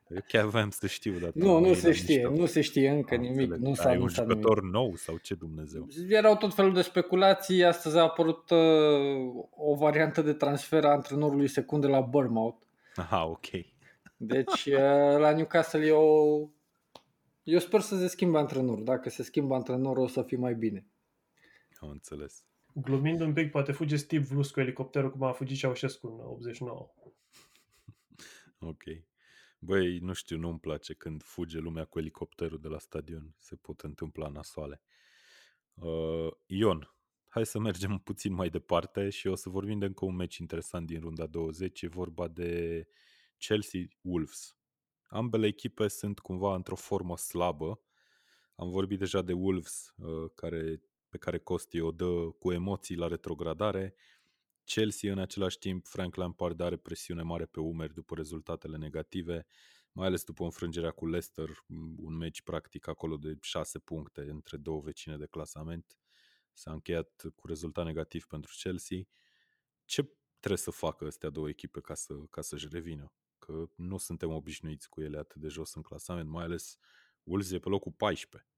[0.08, 2.42] Eu chiar vreau să știu, dar nu, nu se știe, mișto.
[2.42, 3.40] nu se știe încă Am nimic.
[3.40, 3.62] Înțeleg.
[3.62, 4.74] Nu s-a Ai un jucător nimic.
[4.74, 5.88] nou sau ce Dumnezeu?
[6.10, 7.64] Erau tot felul de speculații.
[7.64, 8.58] Astăzi a apărut uh,
[9.50, 12.58] o variantă de transfer a antrenorului secunde la Bournemouth.
[12.96, 13.46] Aha, ok.
[14.26, 16.54] Deci uh, la Newcastle eu,
[17.44, 18.84] eu sper să se schimbe antrenorul.
[18.84, 20.86] Dacă se schimbă antrenorul o să fie mai bine.
[21.80, 22.46] Am înțeles.
[22.74, 26.90] Glumind un pic, poate fuge Steve Vlus cu elicopterul cum a fugit Ceaușescu în 89.
[28.60, 28.84] Ok.
[29.60, 33.36] Băi, nu știu, nu-mi place când fuge lumea cu elicopterul de la stadion.
[33.38, 34.82] Se pot întâmpla nasoale.
[35.74, 36.94] Uh, Ion,
[37.28, 40.86] hai să mergem puțin mai departe și o să vorbim de încă un meci interesant
[40.88, 41.82] din runda 20.
[41.82, 42.88] E vorba de
[43.38, 44.58] Chelsea-Wolves.
[45.08, 47.82] Ambele echipe sunt cumva într-o formă slabă.
[48.56, 50.82] Am vorbit deja de Wolves, uh, care
[51.14, 53.96] pe care Costi o dă cu emoții la retrogradare.
[54.64, 59.46] Chelsea în același timp, Frank Lampard are presiune mare pe umeri după rezultatele negative,
[59.92, 61.50] mai ales după înfrângerea cu Leicester,
[61.98, 65.98] un meci practic acolo de 6 puncte între două vecine de clasament.
[66.54, 68.98] S-a încheiat cu rezultat negativ pentru Chelsea.
[69.86, 70.10] Ce
[70.40, 73.14] trebuie să facă astea două echipe ca, să, ca să-și revină?
[73.46, 76.78] Că nu suntem obișnuiți cu ele atât de jos în clasament, mai ales
[77.24, 78.50] Wolves e pe locul 14.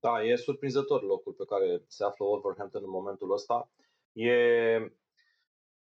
[0.00, 3.70] Da, e surprinzător locul pe care se află Wolverhampton în momentul ăsta.
[4.12, 4.34] E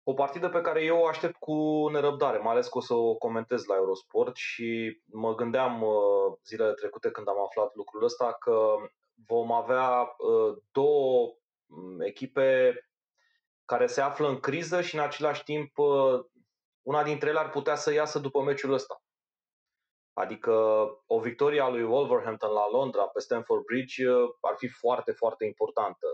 [0.03, 3.15] o partidă pe care eu o aștept cu nerăbdare, mai ales că o să o
[3.15, 8.75] comentez la Eurosport și mă gândeam uh, zilele trecute când am aflat lucrul ăsta că
[9.27, 12.75] vom avea uh, două mm, echipe
[13.65, 16.19] care se află în criză și în același timp uh,
[16.91, 19.03] una dintre ele ar putea să iasă după meciul ăsta.
[20.13, 20.53] Adică
[21.07, 25.45] o victorie a lui Wolverhampton la Londra pe Stamford Bridge uh, ar fi foarte, foarte
[25.45, 26.07] importantă.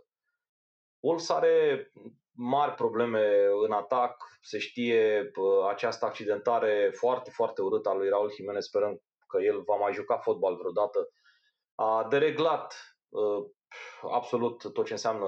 [0.99, 1.91] Wolves are
[2.38, 8.32] mari probleme în atac, se știe uh, această accidentare foarte, foarte urâtă a lui Raul
[8.32, 11.09] Jimenez, sperăm că el va mai juca fotbal vreodată.
[11.75, 13.45] A dereglat uh,
[14.11, 15.28] absolut tot ce înseamnă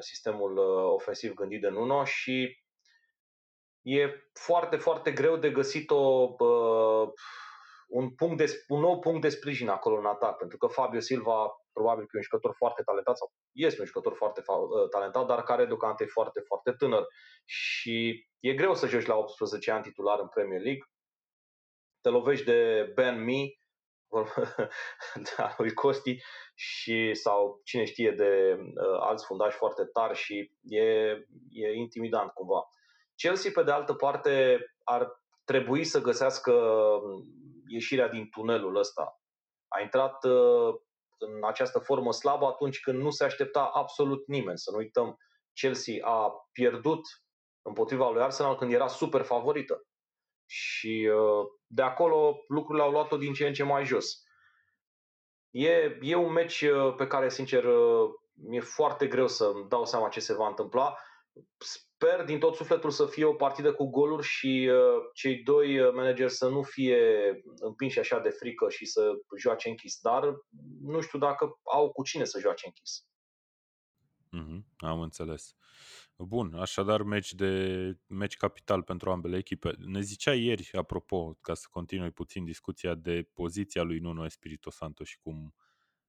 [0.00, 2.58] sistemul uh, ofensiv gândit de Nuno și
[3.82, 7.08] e foarte, foarte greu de găsit o, uh,
[7.88, 11.46] un, punct de, un nou punct de sprijin acolo în atac, pentru că Fabio Silva
[11.72, 15.42] probabil că e un jucător foarte talentat sau este un jucător foarte uh, talentat, dar
[15.42, 17.06] care deocamdată e foarte, foarte tânăr
[17.44, 20.82] și e greu să joci la 18 ani titular în Premier League.
[22.00, 23.58] Te lovești de Ben Mee,
[25.24, 26.22] de lui Costi
[26.54, 30.84] și sau cine știe de uh, alți fundași foarte tari și e,
[31.50, 32.62] e intimidant cumva.
[33.18, 37.24] Chelsea, pe de altă parte, ar trebui să găsească um,
[37.66, 39.20] ieșirea din tunelul ăsta.
[39.68, 40.74] A intrat uh,
[41.18, 44.58] în această formă slabă atunci când nu se aștepta absolut nimeni.
[44.58, 45.16] Să nu uităm,
[45.52, 47.00] Chelsea a pierdut
[47.62, 49.82] împotriva lui Arsenal când era super favorită.
[50.46, 54.22] Și uh, de acolo lucrurile au luat-o din ce în ce mai jos.
[55.50, 57.64] E, e un meci uh, pe care, sincer,
[58.32, 60.98] mi-e foarte greu să-mi dau seama ce se va întâmpla.
[62.00, 65.92] Sper din tot sufletul să fie o partidă cu goluri și uh, cei doi uh,
[65.94, 66.98] manageri să nu fie
[67.58, 70.34] împinși așa de frică și să joace închis, dar
[70.82, 73.06] nu știu dacă au cu cine să joace închis.
[74.26, 75.54] Mm-hmm, am înțeles.
[76.16, 79.74] Bun, așadar meci de meci capital pentru ambele echipe.
[79.78, 85.04] Ne zicea ieri, apropo, ca să continui puțin discuția de poziția lui Nuno Espirito Santo
[85.04, 85.54] și cum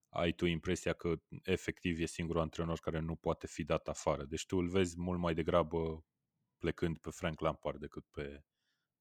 [0.10, 4.24] ai tu impresia că efectiv e singurul antrenor care nu poate fi dat afară.
[4.24, 6.05] Deci tu îl vezi mult mai degrabă
[6.57, 8.43] plecând pe Frank Lampard decât pe,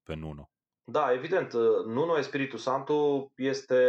[0.03, 0.51] pe Nuno.
[0.85, 1.53] Da, evident.
[1.87, 3.83] Nuno Espiritu Santo este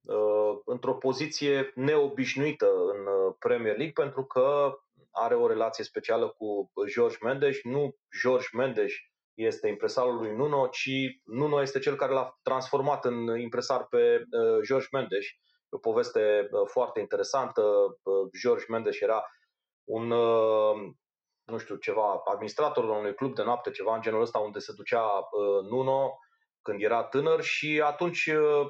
[0.00, 4.78] uh, într-o poziție neobișnuită în uh, Premier League pentru că
[5.10, 7.56] are o relație specială cu George Mendes.
[7.62, 8.92] Nu George Mendes
[9.34, 14.62] este impresarul lui Nuno, ci Nuno este cel care l-a transformat în impresar pe uh,
[14.62, 15.26] George Mendes
[15.70, 17.62] o poveste foarte interesantă.
[18.42, 19.24] George Mendes era
[19.84, 20.06] un,
[21.44, 24.72] nu știu, ceva, administrator la unui club de noapte, ceva în genul ăsta, unde se
[24.76, 25.28] ducea
[25.70, 26.18] Nuno
[26.62, 28.24] când era tânăr și atunci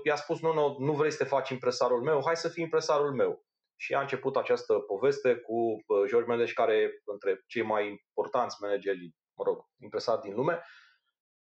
[0.04, 3.44] i-a spus Nuno, nu vrei să te faci impresarul meu, hai să fii impresarul meu.
[3.76, 5.76] Și a început această poveste cu
[6.06, 10.62] George Mendes, care e între cei mai importanți manageri, mă rog, impresari din lume.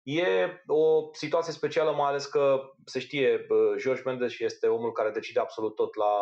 [0.06, 3.48] E o situație specială, mai ales că se știe,
[3.78, 6.14] George Mendes este omul care decide absolut tot la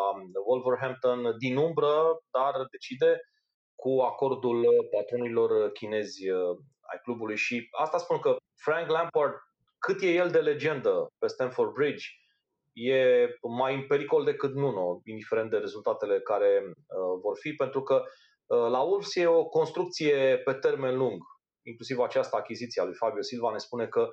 [0.45, 3.21] Wolverhampton din umbră, dar decide
[3.75, 6.57] cu acordul patronilor chinezi uh,
[6.91, 7.35] ai clubului.
[7.35, 9.33] Și asta spun că Frank Lampard,
[9.79, 12.05] cât e el de legendă pe Stamford Bridge,
[12.73, 13.27] e
[13.57, 18.03] mai în pericol decât Nuno, indiferent de rezultatele care uh, vor fi, pentru că
[18.45, 21.32] uh, la Wolves e o construcție pe termen lung
[21.63, 24.09] inclusiv această achiziție a lui Fabio Silva ne spune că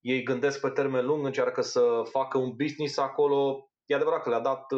[0.00, 3.70] ei gândesc pe termen lung, încearcă să facă un business acolo.
[3.86, 4.70] E adevărat că le-a dat,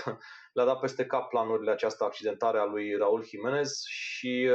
[0.56, 4.50] le-a dat peste cap planurile această accidentare a lui Raul Jimenez și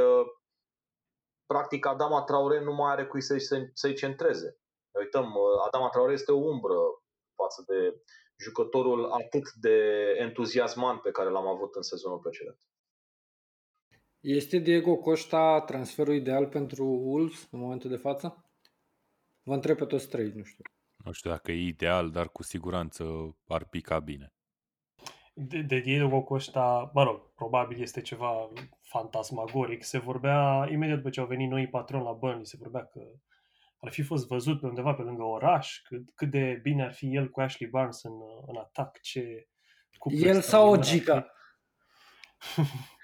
[1.45, 3.41] practic Adama Traore nu mai are cui să-i,
[3.74, 4.58] să-i centreze.
[4.93, 5.34] Ne uităm,
[5.66, 6.78] Adama Traore este o umbră
[7.36, 8.02] față de
[8.43, 9.78] jucătorul atât de
[10.18, 12.60] entuziasmant pe care l-am avut în sezonul precedent.
[14.22, 18.51] Este Diego Costa transferul ideal pentru Wolves în momentul de față?
[19.43, 20.63] Vă întreb pe toți trei, nu știu.
[21.03, 23.03] Nu știu dacă e ideal, dar cu siguranță
[23.47, 24.34] ar pica bine.
[25.34, 28.49] De, de Diego Costa, mă rog, probabil este ceva
[28.82, 29.84] fantasmagoric.
[29.84, 32.99] Se vorbea, imediat după ce au venit noi patroni la Burnley, se vorbea că
[33.80, 37.15] ar fi fost văzut pe undeva pe lângă oraș, cât, cât de bine ar fi
[37.15, 38.13] el cu Ashley Barnes în,
[38.47, 39.47] în atac, ce...
[40.09, 41.32] El sau o gica.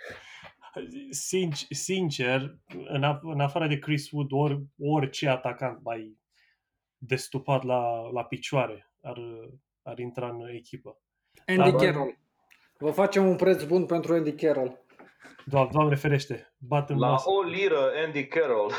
[1.10, 2.58] sincer, sincer
[2.88, 6.18] în, af- în afară de Chris Wood, or, orice atacant mai
[6.98, 9.18] destupat la, la picioare ar,
[9.82, 10.98] ar intra în echipă.
[11.46, 12.18] Andy Dar, Carroll.
[12.78, 14.86] Vă facem un preț bun pentru Andy Carroll.
[15.46, 16.54] Doamne, doamne ferește.
[16.58, 17.30] Bat în la masă.
[17.30, 18.72] o liră Andy Carroll.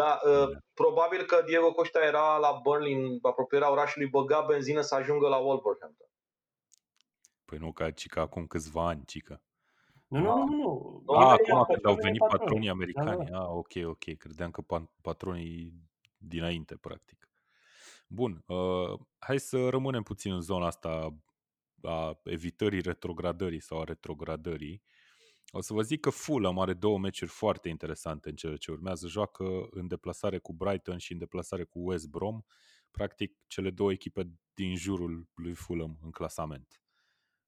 [0.00, 4.94] da, uh, probabil că Diego Costa era la Burnley, în apropierea orașului, băga benzină să
[4.94, 6.08] ajungă la Wolverhampton.
[7.54, 9.42] Păi nu, ca, ci că acum câțiva ani, cică.
[10.06, 11.12] Nu, nu, nu, nu.
[11.12, 13.24] Ah, acum când au venit patronii, patronii americani.
[13.24, 13.40] Da, da.
[13.40, 14.16] Ah, ok, ok.
[14.18, 14.64] Credeam că
[15.00, 15.72] patronii
[16.16, 17.30] dinainte, practic.
[18.08, 21.18] Bun, uh, hai să rămânem puțin în zona asta
[21.82, 24.82] a evitării retrogradării sau a retrogradării.
[25.50, 29.06] O să vă zic că Fulham are două meciuri foarte interesante în cele ce urmează.
[29.06, 32.42] Joacă în deplasare cu Brighton și în deplasare cu West Brom.
[32.90, 36.83] Practic, cele două echipe din jurul lui Fulham în clasament.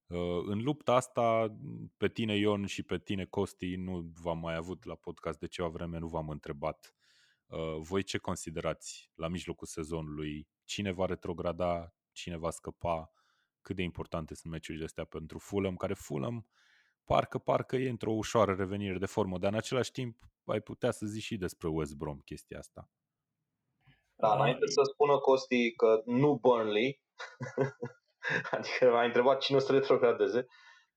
[0.07, 1.57] Uh, în lupta asta,
[1.97, 5.69] pe tine Ion și pe tine Costi nu v-am mai avut la podcast de ceva
[5.69, 6.95] vreme, nu v-am întrebat.
[7.47, 10.49] Uh, voi ce considerați la mijlocul sezonului?
[10.65, 11.95] Cine va retrograda?
[12.13, 13.11] Cine va scăpa?
[13.67, 16.47] cât de importante sunt meciurile astea pentru Fulham, care Fulham
[17.05, 21.07] parcă, parcă e într-o ușoară revenire de formă, dar în același timp ai putea să
[21.07, 22.91] zici și despre West Brom chestia asta.
[24.15, 27.03] Da, înainte să spună Costi că nu Burnley,
[28.57, 30.47] adică a întrebat cine o să retrogradeze.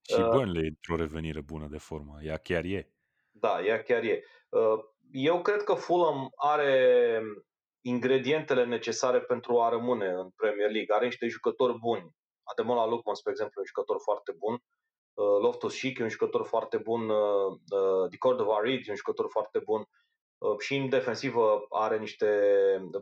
[0.02, 2.92] Și uh, Burnley e într-o revenire bună de formă, ea chiar e.
[3.30, 4.22] Da, ea chiar e.
[4.48, 4.78] Uh,
[5.12, 7.22] eu cred că Fulham are
[7.80, 10.94] ingredientele necesare pentru a rămâne în Premier League.
[10.94, 12.14] Are niște jucători buni.
[12.42, 14.52] Ademola Lukman, spre exemplu, e un jucător foarte bun.
[14.52, 17.08] Uh, Loftus Cheek e un jucător foarte bun.
[17.08, 19.84] Uh, uh, Cordova Reed e un jucător foarte bun.
[20.58, 22.26] Și în defensivă are niște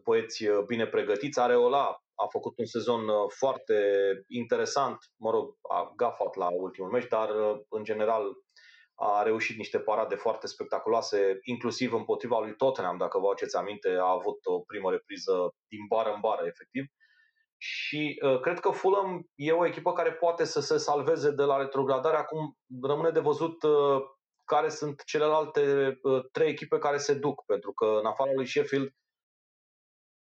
[0.05, 1.41] poeți bine pregătiți.
[1.41, 3.79] Areola a făcut un sezon foarte
[4.27, 7.29] interesant, mă rog, a gafat la ultimul meci, dar
[7.69, 8.25] în general
[9.01, 14.11] a reușit niște parade foarte spectaculoase, inclusiv împotriva lui Tottenham, dacă vă aduceți aminte, a
[14.11, 15.33] avut o primă repriză
[15.69, 16.85] din bară în bară, efectiv.
[17.57, 21.57] Și uh, cred că Fulham e o echipă care poate să se salveze de la
[21.57, 22.17] retrogradare.
[22.17, 24.01] Acum rămâne de văzut uh,
[24.45, 28.91] care sunt celelalte uh, trei echipe care se duc, pentru că în afara lui Sheffield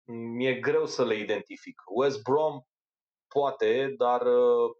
[0.04, 1.82] mi-e greu să le identific.
[1.86, 2.60] West Brom
[3.28, 4.70] poate, dar uh,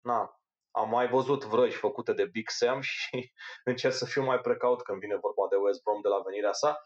[0.00, 3.32] na, am mai văzut vrăji făcute de Big Sam și
[3.70, 6.78] încerc să fiu mai precaut când vine vorba de West Brom de la venirea sa.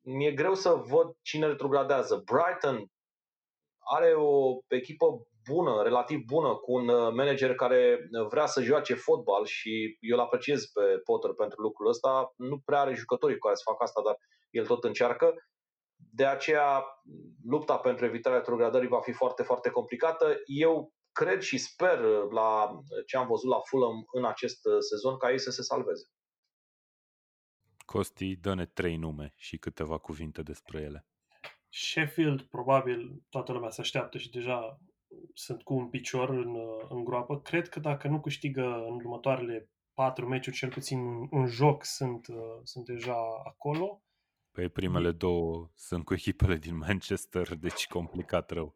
[0.00, 2.22] Mi-e greu să văd cine retrogradează.
[2.24, 2.86] Brighton
[3.78, 5.06] are o echipă
[5.48, 10.22] bună, relativ bună, cu un uh, manager care vrea să joace fotbal și eu îl
[10.22, 12.32] apreciez pe Potter pentru lucrul ăsta.
[12.36, 14.16] Nu prea are jucătorii care să facă asta, dar
[14.50, 15.34] el tot încearcă.
[15.96, 16.84] De aceea,
[17.44, 20.36] lupta pentru evitarea retrogradării va fi foarte, foarte complicată.
[20.44, 21.98] Eu cred și sper
[22.30, 26.10] la ce am văzut la Fulham în acest sezon ca ei să se salveze.
[27.84, 31.06] Costi, dă-ne trei nume și câteva cuvinte despre ele.
[31.68, 34.80] Sheffield, probabil toată lumea se așteaptă și deja
[35.34, 36.56] sunt cu un picior în,
[36.88, 37.40] în groapă.
[37.40, 42.26] Cred că dacă nu câștigă în următoarele patru meciuri, cel puțin un, un joc, sunt,
[42.62, 44.02] sunt deja acolo.
[44.56, 48.74] Păi primele două sunt cu echipele din Manchester, deci complicat rău.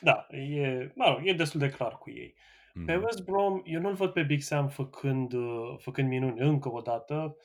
[0.00, 2.34] Da, e, mă rog, e destul de clar cu ei.
[2.74, 2.84] Mm.
[2.84, 5.32] Pe West Brom, eu nu-l văd pe Big Sam făcând,
[5.78, 7.36] făcând minuni încă o dată.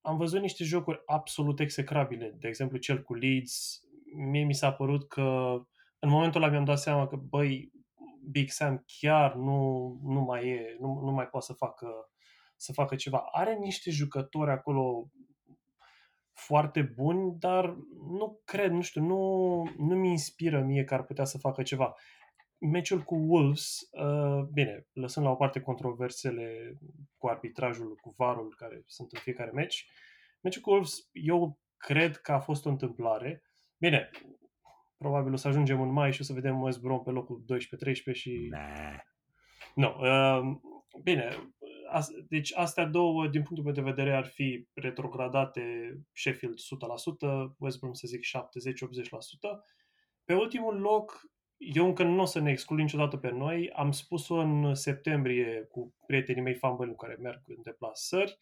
[0.00, 2.36] Am văzut niște jocuri absolut execrabile.
[2.38, 3.80] De exemplu, cel cu Leeds.
[4.30, 5.56] Mie mi s-a părut că
[5.98, 7.72] în momentul ăla mi-am dat seama că, băi,
[8.30, 11.86] Big Sam chiar nu, nu mai e, nu, nu mai poate să facă,
[12.56, 13.24] să facă ceva.
[13.32, 15.10] Are niște jucători acolo
[16.46, 17.76] foarte buni, dar
[18.18, 21.94] nu cred, nu știu, nu, nu mi inspiră mie că ar putea să facă ceva.
[22.58, 26.78] Meciul cu Wolves, uh, bine, lăsând la o parte controversele
[27.16, 29.90] cu arbitrajul, cu varul care sunt în fiecare meci,
[30.40, 33.42] meciul cu Wolves, eu cred că a fost o întâmplare.
[33.78, 34.10] Bine,
[34.98, 37.44] probabil o să ajungem în mai și o să vedem West Brom pe locul
[38.12, 38.46] 12-13 și...
[38.50, 38.98] Nah.
[39.74, 39.96] Nu.
[39.98, 40.56] No, uh,
[41.02, 41.54] bine,
[42.28, 45.62] deci astea două, din punctul meu de vedere, ar fi retrogradate
[46.12, 46.58] Sheffield
[47.50, 48.20] 100%, West Brom să zic 70-80%.
[50.24, 51.20] Pe ultimul loc,
[51.56, 53.70] eu încă nu o să ne exclud niciodată pe noi.
[53.70, 58.36] Am spus-o în septembrie cu prietenii mei fanbăni care merg în deplasări.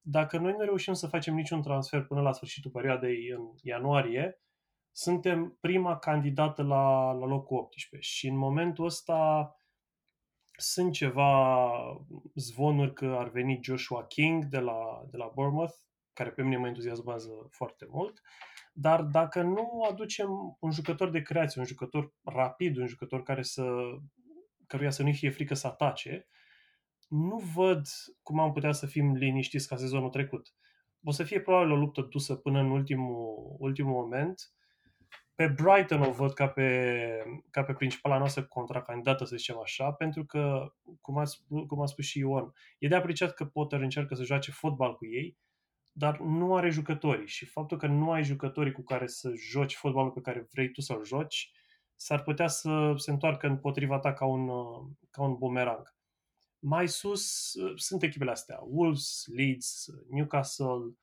[0.00, 4.40] Dacă noi nu reușim să facem niciun transfer până la sfârșitul perioadei în ianuarie,
[4.92, 8.10] suntem prima candidată la, la locul 18.
[8.10, 9.50] Și în momentul ăsta
[10.56, 11.70] sunt ceva
[12.34, 15.74] zvonuri că ar veni Joshua King de la, de la Bournemouth,
[16.12, 18.22] care pe mine mă entuziasmează foarte mult,
[18.72, 23.64] dar dacă nu aducem un jucător de creație, un jucător rapid, un jucător care să,
[24.66, 26.26] căruia să nu fie frică să atace,
[27.08, 27.86] nu văd
[28.22, 30.54] cum am putea să fim liniștiți ca sezonul trecut.
[31.04, 34.50] O să fie probabil o luptă dusă până în ultimul, ultimul moment,
[35.36, 40.24] pe Brighton o văd ca pe, ca pe principala noastră contracandidată, să zicem așa, pentru
[40.24, 44.14] că, cum a, spus, cum a spus și Ion, e de apreciat că Potter încearcă
[44.14, 45.38] să joace fotbal cu ei,
[45.92, 50.10] dar nu are jucătorii și faptul că nu ai jucătorii cu care să joci fotbalul
[50.10, 51.52] pe care vrei tu să-l joci,
[51.94, 54.46] s-ar putea să se întoarcă împotriva ta ca un,
[55.10, 55.94] ca un bumerang.
[56.58, 60.96] Mai sus sunt echipele astea, Wolves, Leeds, Newcastle,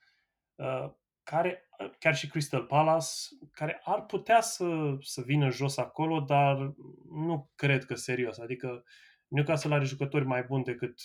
[0.55, 0.91] uh,
[1.23, 1.69] care,
[1.99, 3.07] chiar și Crystal Palace,
[3.51, 6.73] care ar putea să, să vină jos acolo, dar
[7.09, 8.37] nu cred că serios.
[8.37, 8.83] Adică
[9.27, 11.01] Newcastle are jucători mai buni decât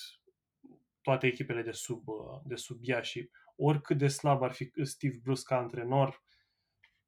[1.01, 2.05] toate echipele de sub,
[2.45, 6.23] de sub ea și oricât de slab ar fi Steve Bruce ca antrenor,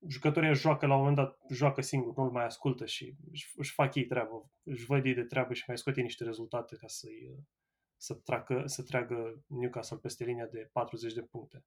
[0.08, 3.94] jucătorii joacă la un moment dat, joacă singur, nu-l mai ascultă și își, își fac
[3.94, 7.44] ei treabă, își văd ei de treabă și mai scot ei niște rezultate ca să-i,
[7.96, 11.64] să, tracă, să treagă Newcastle peste linia de 40 de puncte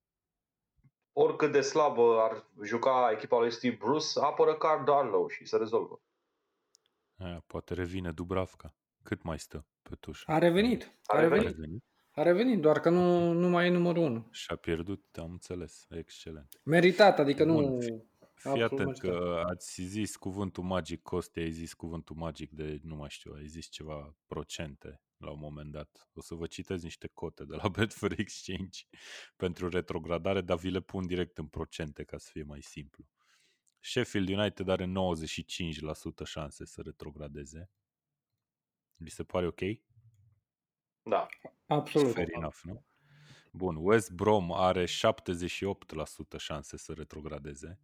[1.14, 6.02] oricât de slabă ar juca echipa lui Steve Bruce, apără Car Darlow și se rezolvă.
[7.18, 8.76] Aia, poate revine Dubravka.
[9.04, 10.32] Cât mai stă pe tușă?
[10.32, 10.84] A revenit.
[11.06, 11.46] A, A revenit.
[11.48, 11.84] revenit?
[12.16, 14.28] A revenit, doar că nu, nu mai e numărul 1.
[14.32, 15.86] Și-a pierdut, am înțeles.
[15.90, 16.60] Excelent.
[16.64, 17.80] Meritat, adică Bun, nu...
[18.34, 19.22] Fii Absolut atent meritat.
[19.22, 23.46] că ați zis cuvântul magic, Costi, ai zis cuvântul magic de, nu mai știu, ai
[23.48, 26.10] zis ceva procente la un moment dat.
[26.14, 28.80] O să vă citez niște cote de la Betfair Exchange
[29.36, 33.08] pentru retrogradare, dar vi le pun direct în procente ca să fie mai simplu.
[33.80, 37.72] Sheffield United are 95% șanse să retrogradeze.
[38.96, 39.62] Vi se pare ok?
[41.02, 41.28] Da.
[41.68, 42.14] Absolut.
[42.14, 42.86] Fair enough, nu?
[43.52, 44.88] Bun, West Brom are 78%
[46.38, 47.80] șanse să retrogradeze.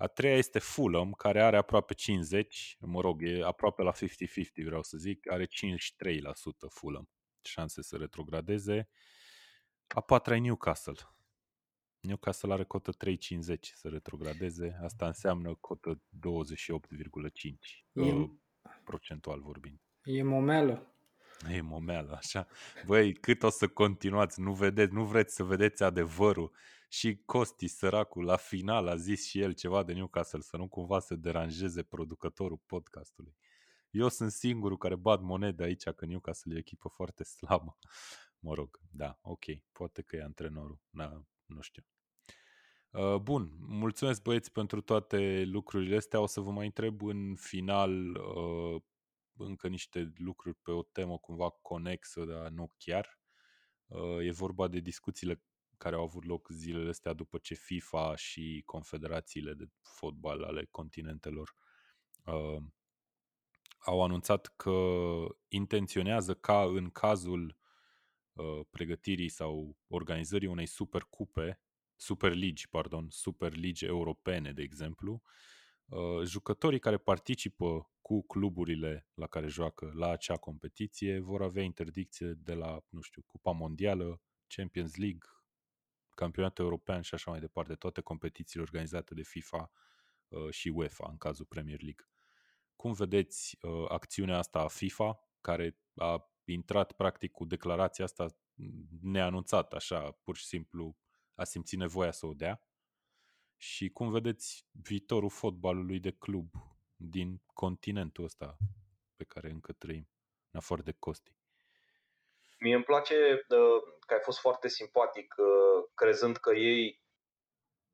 [0.00, 3.96] A treia este Fulham, care are aproape 50, mă rog, e aproape la 50-50,
[4.64, 5.48] vreau să zic, are 53%
[6.70, 7.08] Fulham
[7.42, 8.88] șanse să retrogradeze.
[9.88, 10.94] A patra e Newcastle.
[12.00, 13.16] Newcastle are cotă 3,50
[13.74, 18.30] să retrogradeze, asta înseamnă cotă 28,5 E, uh,
[18.84, 19.80] procentual vorbind.
[20.04, 20.92] e momeală.
[21.50, 22.46] E momeală, așa.
[22.86, 26.52] Băi, cât o să continuați, nu vedeți, nu vreți să vedeți adevărul.
[26.88, 30.98] Și Costi, săracul, la final a zis și el ceva de Newcastle, să nu cumva
[31.00, 33.36] să deranjeze producătorul podcastului.
[33.90, 37.78] Eu sunt singurul care bat monede aici că Newcastle e o echipă foarte slabă.
[38.38, 41.82] Mă rog, da, ok, poate că e antrenorul, da, nu știu.
[42.90, 46.20] Uh, Bun, mulțumesc băieți pentru toate lucrurile astea.
[46.20, 48.82] O să vă mai întreb în final uh,
[49.36, 53.18] încă niște lucruri pe o temă cumva conexă, dar nu chiar.
[53.86, 55.42] Uh, E vorba de discuțiile
[55.78, 61.54] care au avut loc zilele astea după ce FIFA și confederațiile de fotbal ale continentelor
[62.24, 62.62] uh,
[63.78, 64.80] au anunțat că
[65.48, 67.56] intenționează ca în cazul
[68.32, 71.60] uh, pregătirii sau organizării unei supercupe,
[71.96, 75.22] super ligi, pardon, super ligi europene, de exemplu,
[75.86, 82.26] uh, jucătorii care participă cu cluburile la care joacă la acea competiție vor avea interdicție
[82.26, 85.28] de la, nu știu, Cupa Mondială, Champions League,
[86.18, 89.70] Campionatul European și așa mai departe, toate competițiile organizate de FIFA
[90.28, 92.08] uh, și UEFA în cazul Premier League.
[92.76, 98.26] Cum vedeți uh, acțiunea asta a FIFA, care a intrat practic cu declarația asta
[99.00, 100.96] neanunțată, așa, pur și simplu
[101.34, 102.62] a simțit nevoia să o dea?
[103.56, 106.50] Și cum vedeți viitorul fotbalului de club
[106.96, 108.56] din continentul ăsta
[109.16, 110.08] pe care încă trăim,
[110.50, 111.37] în afară de Costi?
[112.58, 113.14] Mie îmi place
[113.48, 117.02] uh, că ai fost foarte simpatic uh, crezând că ei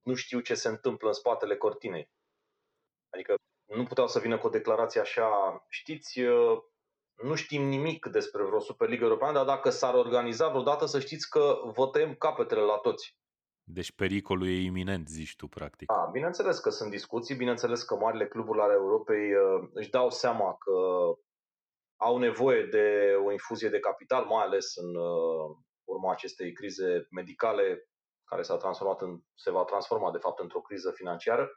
[0.03, 2.11] nu știu ce se întâmplă în spatele cortinei.
[3.11, 3.35] Adică
[3.65, 6.59] nu puteau să vină cu o declarație așa, știți, uh,
[7.23, 11.61] nu știm nimic despre vreo Superligă Europeană, dar dacă s-ar organiza vreodată să știți că
[11.75, 13.17] vă tăiem capetele la toți.
[13.67, 15.89] Deci pericolul e iminent, zici tu, practic.
[15.89, 20.55] Da, bineînțeles că sunt discuții, bineînțeles că marile cluburi ale Europei uh, își dau seama
[20.55, 20.73] că
[21.97, 27.89] au nevoie de o infuzie de capital, mai ales în uh, urma acestei crize medicale
[28.25, 31.53] care s-a transformat în, se va transforma de fapt într-o criză financiară.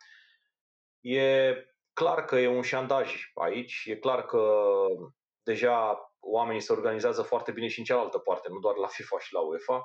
[0.99, 1.55] E
[1.93, 4.64] clar că e un șandaj aici, e clar că
[5.43, 9.34] deja oamenii se organizează foarte bine și în cealaltă parte, nu doar la FIFA și
[9.34, 9.84] la UEFA,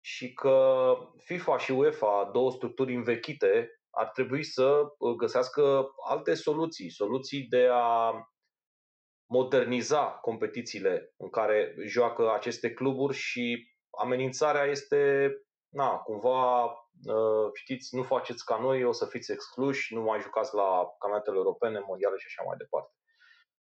[0.00, 4.82] și că FIFA și UEFA, două structuri învechite, ar trebui să
[5.16, 8.12] găsească alte soluții, soluții de a
[9.26, 15.30] moderniza competițiile în care joacă aceste cluburi și amenințarea este,
[15.68, 16.70] na, cumva,
[17.54, 21.78] știți, nu faceți ca noi, o să fiți excluși, nu mai jucați la campionatele europene,
[21.78, 22.94] mondiale și așa mai departe.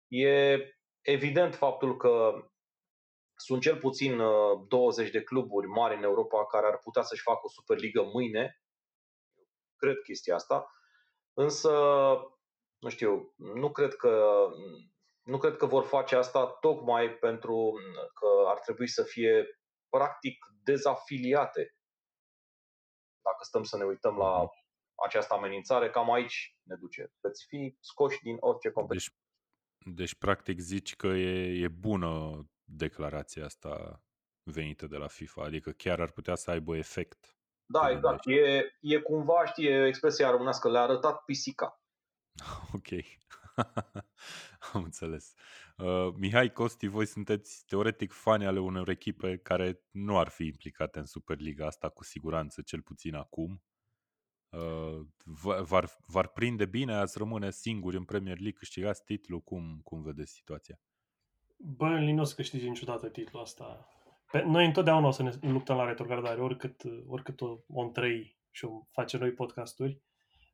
[0.08, 0.58] E
[1.00, 2.32] evident faptul că
[3.36, 4.20] sunt cel puțin
[4.68, 8.60] 20 de cluburi mari în Europa care ar putea să-și facă o Superligă mâine.
[9.76, 10.70] Cred chestia asta.
[11.32, 11.70] Însă,
[12.78, 14.46] nu știu, nu cred că
[15.26, 17.72] nu cred că vor face asta tocmai pentru
[18.14, 19.46] că ar trebui să fie
[19.88, 21.76] practic dezafiliate.
[23.22, 24.48] Dacă stăm să ne uităm la
[25.04, 27.12] această amenințare, cam aici ne duce.
[27.20, 29.12] Veți fi scoși din orice competiție.
[29.78, 34.02] Deci, deci practic zici că e, e bună declarația asta
[34.42, 37.36] venită de la FIFA, adică chiar ar putea să aibă efect.
[37.64, 38.26] Da, exact.
[38.26, 41.80] E, e cumva, știi, expresia românească, le-a arătat pisica.
[42.76, 42.88] ok.
[44.72, 45.34] Am înțeles.
[45.76, 50.98] Uh, Mihai Costi, voi sunteți teoretic fani ale unor echipe care nu ar fi implicate
[50.98, 53.62] în Superliga asta cu siguranță, cel puțin acum.
[54.48, 55.00] Uh,
[55.64, 60.32] v-ar, v-ar prinde bine, ați rămâne singuri în Premier League, câștigați titlul, cum, cum vedeți
[60.32, 60.80] situația?
[61.56, 63.88] Burnley nu o să câștige niciodată titlul ăsta.
[64.30, 68.64] Pe, noi întotdeauna o să ne luptăm la retrogradare, oricât, oricât o, o întrăi și
[68.64, 70.00] o face noi podcasturi.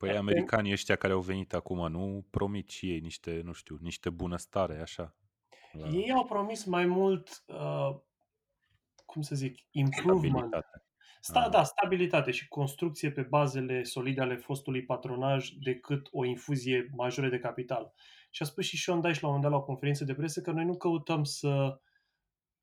[0.07, 4.11] Păi americanii ăștia care au venit acum, nu promit și ei niște, nu știu, niște
[4.11, 5.17] bunăstare, așa?
[5.73, 5.89] La...
[5.89, 8.01] Ei au promis mai mult, uh,
[9.07, 10.37] cum să zic, improvement.
[10.37, 10.85] Stabilitate.
[11.21, 11.51] Sta, ah.
[11.51, 17.39] Da, stabilitate și construcție pe bazele solide ale fostului patronaj decât o infuzie majoră de
[17.39, 17.93] capital.
[18.31, 20.41] Și a spus și Sean Dyche la un moment dat la o conferință de presă
[20.41, 21.81] că noi nu căutăm să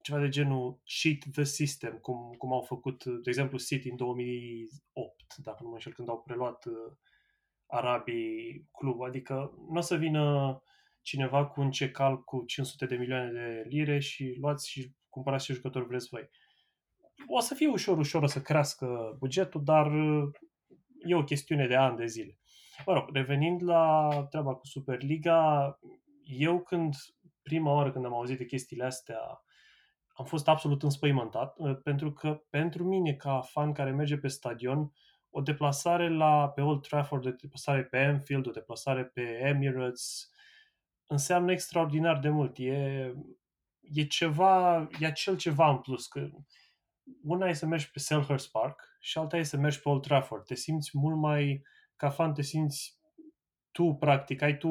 [0.02, 5.36] ceva de genul cheat the system, cum, cum au făcut, de exemplu, City în 2008,
[5.38, 6.91] dacă nu mă înșel, când au preluat uh,
[7.70, 9.02] arabii club.
[9.02, 10.58] Adică nu o să vină
[11.02, 15.54] cineva cu un cecal cu 500 de milioane de lire și luați și cumpărați ce
[15.54, 16.30] jucători vreți voi.
[17.28, 20.30] O să fie ușor, ușor să crească bugetul, dar uh,
[21.08, 22.38] e o chestiune de ani de zile.
[22.86, 25.80] Mă rog, revenind la treaba cu Superliga,
[26.24, 26.96] eu când,
[27.41, 29.20] prima oară când am auzit de chestiile astea,
[30.14, 34.91] am fost absolut înspăimântat, uh, pentru că pentru mine, ca fan care merge pe stadion,
[35.30, 40.31] o deplasare la, pe Old Trafford, o deplasare pe Anfield, o deplasare pe Emirates,
[41.07, 42.57] înseamnă extraordinar de mult.
[42.57, 43.14] E,
[43.81, 46.07] e ceva, e acel ceva în plus.
[46.07, 46.30] Că
[47.23, 50.45] una e să mergi pe Selhurst Park și alta e să mergi pe Old Trafford.
[50.45, 51.64] Te simți mult mai,
[51.95, 52.99] ca fan, te simți
[53.72, 54.69] tu, practic, ai tu,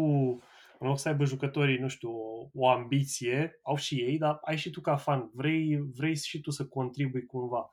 [0.78, 4.56] în loc să aibă jucătorii, nu știu, o, o ambiție, au și ei, dar ai
[4.56, 7.70] și tu ca fan, vrei, vrei și tu să contribui cumva.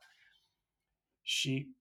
[1.22, 1.74] Și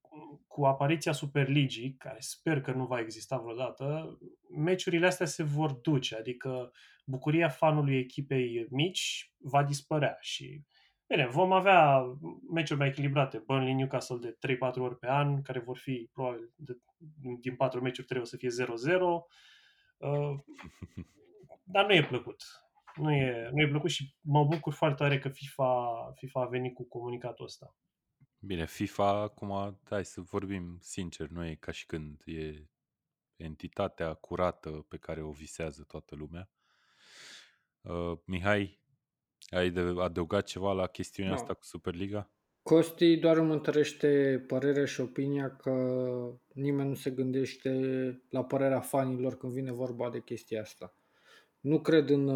[0.48, 4.18] cu apariția Superligii, care sper că nu va exista vreodată,
[4.50, 6.72] meciurile astea se vor duce, adică
[7.06, 10.64] bucuria fanului echipei mici va dispărea și
[11.08, 12.04] Bine, vom avea
[12.54, 16.78] meciuri mai echilibrate, Burnley Newcastle de 3-4 ori pe an, care vor fi probabil de,
[17.40, 18.70] din 4 meciuri 3 o să fie 0-0.
[19.98, 20.40] Uh,
[21.64, 22.44] dar nu e plăcut.
[22.96, 26.74] Nu e, nu e plăcut și mă bucur foarte tare că FIFA, FIFA a venit
[26.74, 27.76] cu comunicatul ăsta.
[28.46, 32.70] Bine, FIFA acum, hai să vorbim sincer, nu e ca și când e
[33.36, 36.50] entitatea curată pe care o visează toată lumea.
[37.82, 38.80] Uh, Mihai,
[39.50, 41.38] ai de adăugat ceva la chestiunea no.
[41.38, 42.32] asta cu Superliga?
[42.62, 45.72] Costi doar îmi întărește părerea și opinia că
[46.54, 47.72] nimeni nu se gândește
[48.30, 50.98] la părerea fanilor când vine vorba de chestia asta.
[51.60, 52.28] Nu cred în,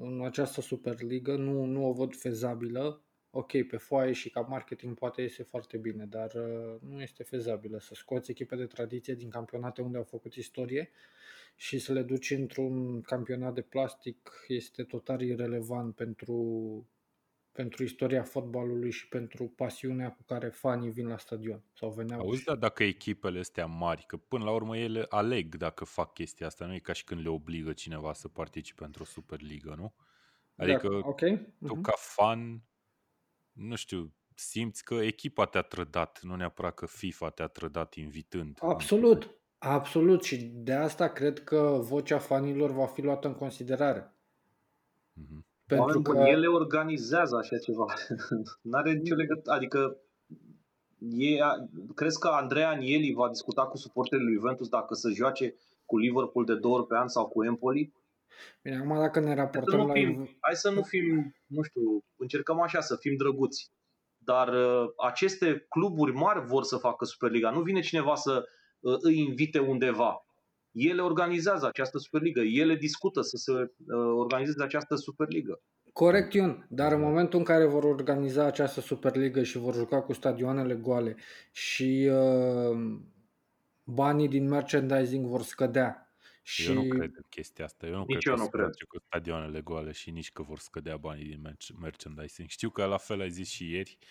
[0.00, 3.04] în această Superliga, nu, nu o văd fezabilă.
[3.32, 7.78] Ok, pe foaie și ca marketing poate iese foarte bine, dar uh, nu este fezabilă
[7.78, 10.90] să scoți echipe de tradiție din campionate unde au făcut istorie
[11.54, 16.36] și să le duci într-un campionat de plastic este total irrelevant pentru,
[17.52, 22.20] pentru istoria fotbalului și pentru pasiunea cu care fanii vin la stadion sau veneau.
[22.20, 22.44] Auzi, și...
[22.44, 26.66] da, dacă echipele astea mari, că până la urmă ele aleg dacă fac chestia asta,
[26.66, 29.94] nu e ca și când le obligă cineva să participe într-o Superligă, nu?
[30.54, 31.54] Da, adică da, okay.
[31.66, 31.82] tu uh-huh.
[31.82, 32.62] ca fan,
[33.52, 38.58] nu știu, simți că echipa te-a trădat, nu neapărat că FIFA te-a trădat invitând.
[38.60, 44.14] Absolut, Absolut și de asta cred că vocea fanilor va fi luată în considerare.
[45.20, 45.44] Mm-hmm.
[45.66, 47.84] Pentru că ele organizează așa ceva.
[48.70, 49.54] N-are nicio legătură.
[49.54, 49.96] Adică
[50.98, 51.38] e,
[51.94, 55.54] crezi că Andrei Anieli va discuta cu suporterii lui Juventus dacă să joace
[55.84, 57.92] cu Liverpool de două ori pe an sau cu Empoli?
[58.62, 59.92] Bine, acum dacă ne raportăm la...
[59.92, 63.72] Fim, hai să nu fim, nu știu, încercăm așa să fim drăguți.
[64.18, 67.50] Dar uh, aceste cluburi mari vor să facă Superliga.
[67.50, 68.44] Nu vine cineva să
[68.80, 70.24] Uh, îi invite undeva.
[70.72, 73.68] Ele organizează această Superligă, ele discută să se uh,
[74.16, 75.60] organizeze această Superligă.
[75.92, 80.12] Corect, Ion, dar în momentul în care vor organiza această Superligă și vor juca cu
[80.12, 81.16] stadioanele goale
[81.52, 82.98] și uh,
[83.84, 86.09] banii din merchandising vor scădea.
[86.42, 86.68] Și...
[86.68, 87.86] Eu nu cred în chestia asta.
[87.86, 88.74] Eu nu nici cred eu că nu cred.
[88.88, 92.48] cu stadioanele goale și nici că vor scădea banii din merchandising.
[92.48, 94.06] Știu că la fel ai zis și ieri, uh,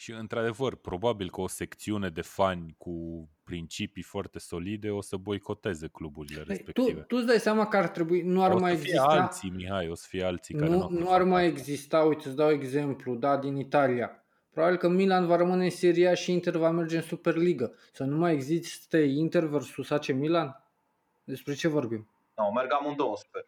[0.00, 5.88] și, într-adevăr, probabil că o secțiune de fani cu principii foarte solide o să boicoteze
[5.88, 7.00] cluburile păi, respective.
[7.00, 9.02] Tu, tu îți dai seama că ar trebui, nu ar o mai exista...
[9.02, 12.36] alții, Mihai, o să fie alții care nu, nu, nu ar mai exista, uite, îți
[12.36, 14.24] dau exemplu, da, din Italia.
[14.50, 17.70] Probabil că Milan va rămâne în Serie A și Inter va merge în Superliga.
[17.92, 20.64] Să nu mai existe Inter versus AC Milan?
[21.24, 22.10] Despre ce vorbim?
[22.36, 23.44] Nu, no, merg amândouă super.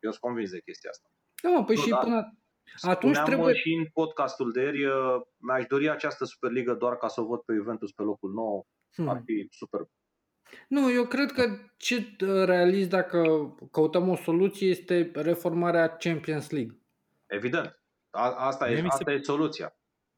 [0.00, 1.08] Eu sunt convins de chestia asta.
[1.42, 1.96] Da, mă, păi nu, și da.
[1.96, 2.36] până,
[2.80, 3.54] atunci Spuneam trebuie...
[3.54, 7.40] și în podcastul de ieri, uh, mi-aș dori această Superligă doar ca să o văd
[7.40, 8.66] pe Juventus pe locul nou.
[8.94, 9.08] Hmm.
[9.08, 9.80] Ar fi super.
[10.68, 13.22] Nu, eu cred că ce uh, realiz dacă
[13.70, 16.78] căutăm o soluție este reformarea Champions League.
[17.26, 17.78] Evident.
[18.10, 19.12] A, asta, e, asta se...
[19.12, 19.76] e soluția.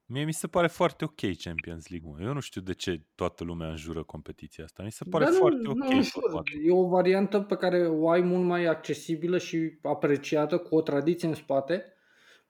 [0.09, 2.27] Mie mi se pare foarte ok Champions League.
[2.27, 4.83] Eu nu știu de ce toată lumea înjură competiția asta.
[4.83, 5.79] Mi se pare Dar foarte nu, ok.
[5.79, 10.81] Nu, e o variantă pe care o ai mult mai accesibilă și apreciată, cu o
[10.81, 11.85] tradiție în spate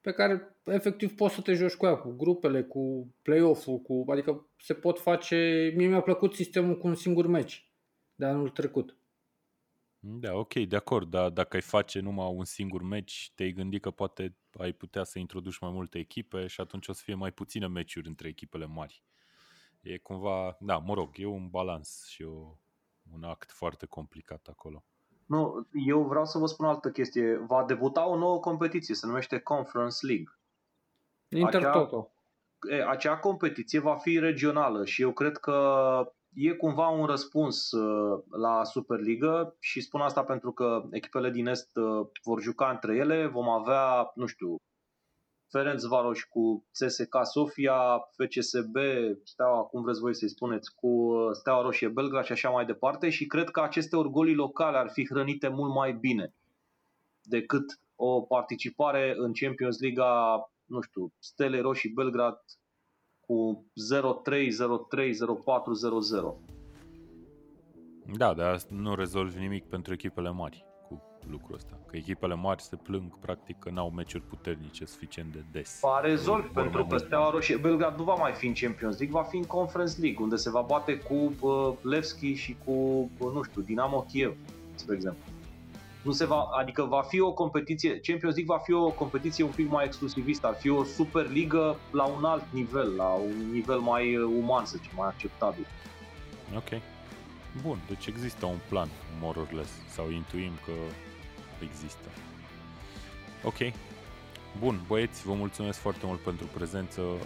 [0.01, 4.49] pe care efectiv poți să te joci cu ea, cu grupele, cu play-off-ul, cu, adică
[4.59, 5.73] se pot face...
[5.77, 7.70] Mie mi-a plăcut sistemul cu un singur meci
[8.15, 8.95] de anul trecut.
[10.09, 13.91] Da, ok, de acord, dar dacă ai face numai un singur meci, te-ai gândit că
[13.91, 17.66] poate ai putea să introduci mai multe echipe și atunci o să fie mai puține
[17.69, 19.03] meciuri între echipele mari.
[19.81, 22.57] E cumva, da, mă rog, e un balans și o,
[23.12, 24.85] un act foarte complicat acolo.
[25.27, 27.37] Nu, eu vreau să vă spun o altă chestie.
[27.37, 30.39] Va debuta o nouă competiție, se numește Conference League.
[31.28, 32.11] Intertoto.
[32.59, 38.22] Acea, acea competiție va fi regională și eu cred că e cumva un răspuns uh,
[38.30, 43.26] la Superliga și spun asta pentru că echipele din Est uh, vor juca între ele,
[43.26, 44.56] vom avea, nu știu,
[45.50, 48.76] Ferenc Varoș cu CSK Sofia, FCSB,
[49.24, 53.10] Steaua, cum vreți voi să-i spuneți, cu uh, Steaua Roșie Belgrad și așa mai departe.
[53.10, 56.34] Și cred că aceste orgolii locale ar fi hrănite mult mai bine
[57.22, 60.02] decât o participare în Champions League
[60.64, 62.38] nu știu, Stele Roșii Belgrad
[63.27, 63.65] cu
[64.32, 65.15] 0-3, 0-3, 0-4,
[66.23, 66.35] 0-0.
[68.16, 71.78] Da, dar nu rezolvi nimic pentru echipele mari cu lucrul ăsta.
[71.86, 75.78] Că echipele mari se plâng practic că n-au meciuri puternice suficient de des.
[75.82, 79.27] Va rezolvi pentru că Steaua Roșie Belgrad nu va mai fi în Champions League, va
[79.28, 82.73] fi în Conference League, unde se va bate cu uh, Levski și cu,
[83.19, 84.36] uh, nu știu, Dinamo Kiev,
[84.74, 85.23] spre exemplu
[86.07, 89.51] nu se va, adică va fi o competiție, Champions League va fi o competiție un
[89.51, 93.78] pic mai exclusivistă, ar fi o super ligă la un alt nivel, la un nivel
[93.78, 95.66] mai uh, uman, să zicem, mai acceptabil.
[96.57, 96.81] Ok.
[97.62, 98.89] Bun, deci există un plan,
[99.20, 100.73] more or less, sau intuim că
[101.62, 102.09] există.
[103.45, 103.73] Ok.
[104.59, 107.01] Bun, băieți, vă mulțumesc foarte mult pentru prezență.
[107.01, 107.19] Uh,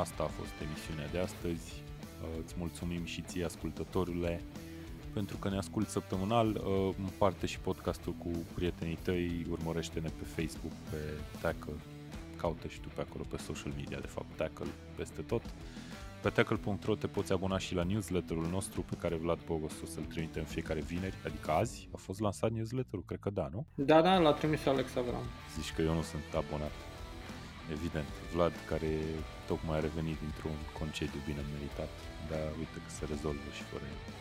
[0.00, 1.82] asta a fost emisiunea de astăzi.
[2.22, 4.42] Uh, îți mulțumim și ție, ascultătorule
[5.14, 10.72] pentru că ne ascult săptămânal, uh, împarte și podcastul cu prietenii tăi, urmărește-ne pe Facebook,
[10.90, 10.96] pe
[11.40, 11.78] Tackle,
[12.36, 15.42] caută și tu pe acolo pe social media, de fapt, Tackle peste tot.
[16.22, 20.02] Pe tackle.ro te poți abona și la newsletterul nostru pe care Vlad Bogos o să-l
[20.02, 23.66] trimite în fiecare vineri, adică azi a fost lansat newsletterul, cred că da, nu?
[23.74, 25.26] Da, da, l-a trimis Alex Avram.
[25.56, 26.74] Zici că eu nu sunt abonat.
[27.72, 28.92] Evident, Vlad care
[29.46, 31.92] tocmai a revenit dintr-un concediu bine meritat,
[32.30, 34.13] dar uite că se rezolvă și fără el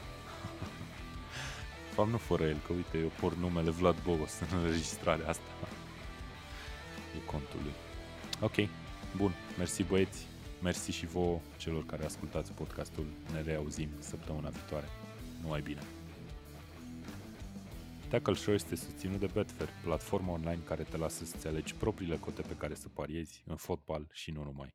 [1.94, 5.52] fapt nu fără el, că uite, eu por numele Vlad Bogos în înregistrarea asta.
[7.16, 7.74] E contul lui.
[8.42, 8.70] Ok,
[9.16, 10.26] bun, mersi băieți,
[10.62, 13.06] mersi și vouă celor care ascultați podcastul.
[13.34, 14.88] Ne reauzim săptămâna viitoare.
[15.42, 15.82] Numai bine!
[18.10, 22.42] Tackle Show este susținut de Betfair, platforma online care te lasă să-ți alegi propriile cote
[22.42, 24.74] pe care să pariezi în fotbal și nu numai.